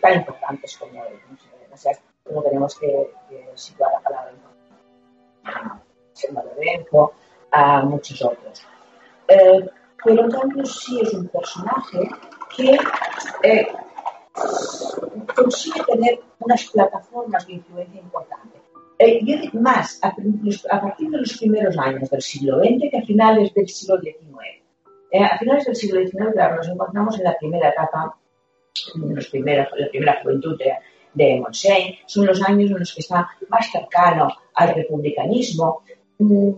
tan 0.01 0.19
importantes 0.19 0.77
como 0.77 1.05
él. 1.05 1.21
No, 1.71 1.77
sé, 1.77 1.99
no 2.31 2.43
tenemos 2.43 2.79
que, 2.79 3.11
situar 3.55 3.93
la 3.93 4.01
palabra 4.01 4.33
Serma 6.13 6.43
Lorenzo, 6.43 7.13
a 7.51 7.83
muchos 7.83 8.23
otros. 8.23 8.67
Eh, 9.29 9.69
pero 10.05 10.25
en 10.25 10.31
cambio 10.31 10.65
sí 10.67 11.01
es 11.01 11.15
un 11.15 11.29
personaje 11.29 12.09
que 12.57 12.79
eh, 13.43 13.69
consigue 15.35 15.83
tener 15.85 16.21
unas 16.41 16.65
plataformas 16.67 17.47
de 17.47 17.55
influencia 17.55 18.01
importantes. 18.01 18.61
Eh, 18.99 19.21
y 19.23 19.59
más, 19.59 19.99
a, 20.03 20.15
partir 20.81 21.11
de 21.11 21.19
los 21.19 21.37
primeros 21.39 21.77
años 21.79 22.09
del 22.09 22.23
siglo 22.23 22.59
XX 22.59 22.91
que 22.91 22.99
a 22.99 23.03
finales 23.03 23.53
del 23.55 23.69
siglo 23.69 24.01
XIX. 24.01 24.17
Eh, 25.11 25.25
a 25.25 25.39
finales 25.39 25.65
del 25.67 25.77
siglo 25.77 26.01
XIX, 26.01 26.35
nos 26.57 26.69
encontramos 26.69 27.19
en 27.19 27.25
la 27.25 27.37
primera 27.39 27.71
etapa, 27.71 28.17
en 28.95 29.15
los 29.15 29.29
primeros, 29.29 29.69
la 29.77 29.89
primera 29.89 30.21
juventud 30.23 30.57
de, 30.59 30.73
de 31.15 31.45
son 32.07 32.27
los 32.27 32.43
años 32.43 32.71
en 32.71 32.79
los 32.79 32.95
que 32.95 33.01
está 33.01 33.29
más 33.49 33.71
cercano 33.71 34.29
al 34.55 34.75
republicanismo. 34.75 35.83
Mm, 36.19 36.51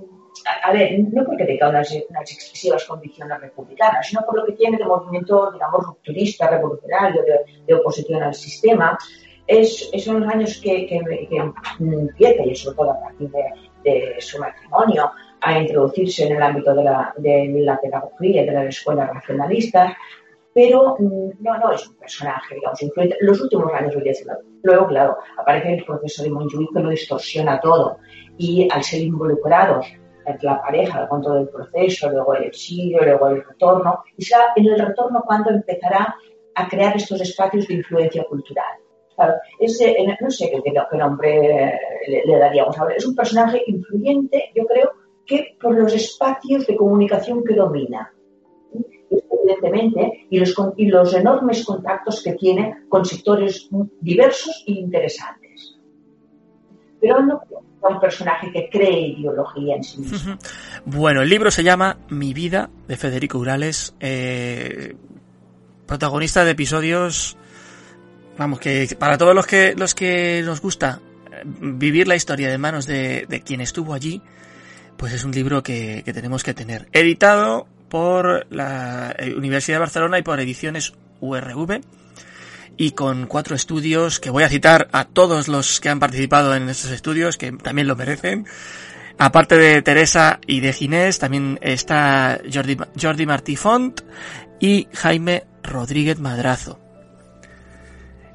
a, 0.62 0.72
ver, 0.72 0.98
no 1.12 1.24
porque 1.24 1.44
tenga 1.44 1.68
unas, 1.68 1.90
unas, 2.08 2.32
expresivas 2.32 2.84
convicciones 2.84 3.40
republicanas, 3.40 4.06
sino 4.06 4.22
por 4.26 4.36
lo 4.36 4.46
que 4.46 4.52
tiene 4.52 4.78
de 4.78 4.84
movimiento, 4.84 5.50
digamos, 5.52 5.86
rupturista, 5.86 6.48
revolucionario, 6.48 7.22
de, 7.66 7.74
oposición 7.74 8.22
al 8.22 8.34
sistema. 8.34 8.98
Es, 9.46 9.90
son 10.02 10.20
los 10.20 10.32
años 10.32 10.60
que, 10.62 10.86
que, 10.86 10.96
empieza, 11.78 12.42
y 12.44 12.54
sobre 12.54 12.76
todo 12.76 12.90
a 12.92 13.00
partir 13.00 13.30
de, 13.82 14.16
su 14.18 14.38
matrimonio, 14.38 15.10
a 15.40 15.58
introducirse 15.58 16.26
en 16.26 16.36
el 16.36 16.42
ámbito 16.42 16.74
de 16.74 16.84
la, 16.84 17.12
de 17.18 17.52
la 17.58 17.78
pedagogía 17.78 18.42
y 18.42 18.46
de 18.46 18.52
las 18.52 18.66
escuelas 18.66 19.10
racionalistas, 19.12 19.92
pero 20.54 20.96
mm, 20.98 21.42
no, 21.42 21.58
no 21.58 21.72
es 21.72 21.86
un 21.86 21.96
personaje, 21.96 22.54
digamos, 22.54 22.80
influente. 22.80 23.16
Los 23.20 23.40
últimos 23.42 23.70
años 23.74 23.94
del 23.94 24.14
XIX. 24.14 24.38
Luego, 24.62 24.86
claro, 24.86 25.18
aparece 25.36 25.74
el 25.74 25.84
proceso 25.84 26.22
de 26.22 26.30
Montjuic 26.30 26.72
que 26.72 26.80
lo 26.80 26.88
distorsiona 26.88 27.60
todo 27.60 27.98
y 28.38 28.68
al 28.70 28.82
ser 28.82 29.02
involucrados 29.02 29.86
la 30.42 30.60
pareja 30.60 31.08
con 31.08 31.22
todo 31.22 31.38
el 31.38 31.48
proceso, 31.48 32.10
luego 32.10 32.34
el 32.34 32.44
exilio, 32.44 33.02
luego 33.02 33.28
el 33.28 33.44
retorno, 33.44 34.02
y 34.16 34.24
será 34.24 34.52
en 34.56 34.66
el 34.66 34.78
retorno 34.78 35.22
cuando 35.26 35.50
empezará 35.50 36.14
a 36.54 36.68
crear 36.68 36.96
estos 36.96 37.20
espacios 37.20 37.68
de 37.68 37.74
influencia 37.74 38.24
cultural. 38.24 38.78
Claro, 39.14 39.34
ese, 39.60 39.96
no 40.20 40.30
sé 40.30 40.50
qué, 40.50 40.72
qué 40.72 40.96
nombre 40.96 41.78
le, 42.08 42.38
daríamos. 42.38 42.76
A 42.78 42.84
ver, 42.84 42.96
es 42.96 43.06
un 43.06 43.14
personaje 43.14 43.62
influyente, 43.66 44.50
yo 44.54 44.64
creo, 44.66 44.90
que 45.24 45.56
por 45.60 45.78
los 45.78 45.94
espacios 45.94 46.66
de 46.66 46.76
comunicación 46.76 47.44
que 47.44 47.54
domina, 47.54 48.12
evidentemente, 49.10 50.26
y 50.30 50.38
los, 50.38 50.54
y 50.76 50.86
los 50.86 51.14
enormes 51.14 51.64
contactos 51.64 52.22
que 52.22 52.32
tiene 52.32 52.84
con 52.88 53.04
sectores 53.04 53.68
diversos 54.00 54.64
e 54.66 54.72
interesantes. 54.72 55.78
Pero 57.00 57.22
no 57.22 57.40
un 57.90 58.00
personaje 58.00 58.50
que 58.52 58.68
cree 58.70 59.08
ideología 59.08 59.76
en 59.76 59.84
sí 59.84 59.98
mismo. 59.98 60.38
Bueno, 60.84 61.22
el 61.22 61.28
libro 61.28 61.50
se 61.50 61.62
llama 61.62 61.98
Mi 62.08 62.34
vida, 62.34 62.70
de 62.88 62.96
Federico 62.96 63.38
Urales, 63.38 63.94
eh, 64.00 64.96
protagonista 65.86 66.44
de 66.44 66.52
episodios, 66.52 67.36
vamos, 68.38 68.60
que 68.60 68.94
para 68.98 69.18
todos 69.18 69.34
los 69.34 69.46
que, 69.46 69.74
los 69.76 69.94
que 69.94 70.42
nos 70.44 70.60
gusta 70.60 71.00
eh, 71.30 71.42
vivir 71.44 72.08
la 72.08 72.16
historia 72.16 72.50
de 72.50 72.58
manos 72.58 72.86
de, 72.86 73.42
quien 73.44 73.60
estuvo 73.60 73.94
allí, 73.94 74.22
pues 74.96 75.12
es 75.12 75.24
un 75.24 75.32
libro 75.32 75.62
que, 75.62 76.02
que 76.04 76.12
tenemos 76.12 76.42
que 76.42 76.54
tener. 76.54 76.88
Editado 76.92 77.66
por 77.88 78.46
la 78.50 79.14
eh, 79.18 79.34
Universidad 79.34 79.76
de 79.76 79.80
Barcelona 79.80 80.18
y 80.18 80.22
por 80.22 80.40
Ediciones 80.40 80.94
URV 81.20 81.80
y 82.76 82.92
con 82.92 83.26
cuatro 83.26 83.54
estudios 83.54 84.20
que 84.20 84.30
voy 84.30 84.42
a 84.42 84.48
citar 84.48 84.88
a 84.92 85.04
todos 85.04 85.48
los 85.48 85.80
que 85.80 85.88
han 85.88 86.00
participado 86.00 86.54
en 86.54 86.68
estos 86.68 86.90
estudios, 86.90 87.36
que 87.36 87.52
también 87.52 87.88
lo 87.88 87.96
merecen. 87.96 88.46
Aparte 89.18 89.56
de 89.56 89.80
Teresa 89.82 90.40
y 90.46 90.60
de 90.60 90.72
Ginés, 90.72 91.18
también 91.18 91.58
está 91.62 92.40
Jordi, 92.52 92.76
Jordi 93.00 93.26
Martí 93.26 93.54
Font 93.56 94.00
y 94.58 94.88
Jaime 94.92 95.44
Rodríguez 95.62 96.18
Madrazo. 96.18 96.80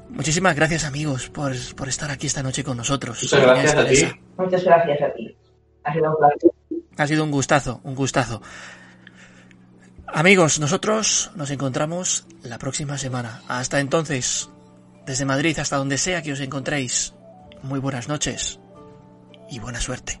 Muchísimas 0.08 0.56
gracias 0.56 0.84
amigos 0.84 1.28
por, 1.28 1.52
por 1.76 1.88
estar 1.88 2.10
aquí 2.10 2.26
esta 2.26 2.42
noche 2.42 2.64
con 2.64 2.76
nosotros. 2.76 3.22
Muchas 3.22 3.42
gracias 3.42 3.74
a 3.74 3.86
ti. 3.86 4.20
Muchas 4.36 4.64
gracias 4.64 5.02
a 5.02 5.12
ti. 5.14 5.36
Ha 5.84 5.92
sido 5.92 6.10
un 6.10 6.16
placer. 6.16 6.50
Ha 6.96 7.06
sido 7.06 7.24
un 7.24 7.30
gustazo, 7.30 7.80
un 7.84 7.94
gustazo. 7.94 8.42
Amigos, 10.12 10.58
nosotros 10.58 11.30
nos 11.36 11.50
encontramos 11.50 12.26
la 12.42 12.58
próxima 12.58 12.98
semana. 12.98 13.42
Hasta 13.46 13.78
entonces, 13.78 14.50
desde 15.06 15.24
Madrid 15.24 15.58
hasta 15.58 15.76
donde 15.76 15.98
sea 15.98 16.22
que 16.22 16.32
os 16.32 16.40
encontréis, 16.40 17.14
muy 17.62 17.78
buenas 17.78 18.08
noches 18.08 18.58
y 19.48 19.60
buena 19.60 19.80
suerte. 19.80 20.20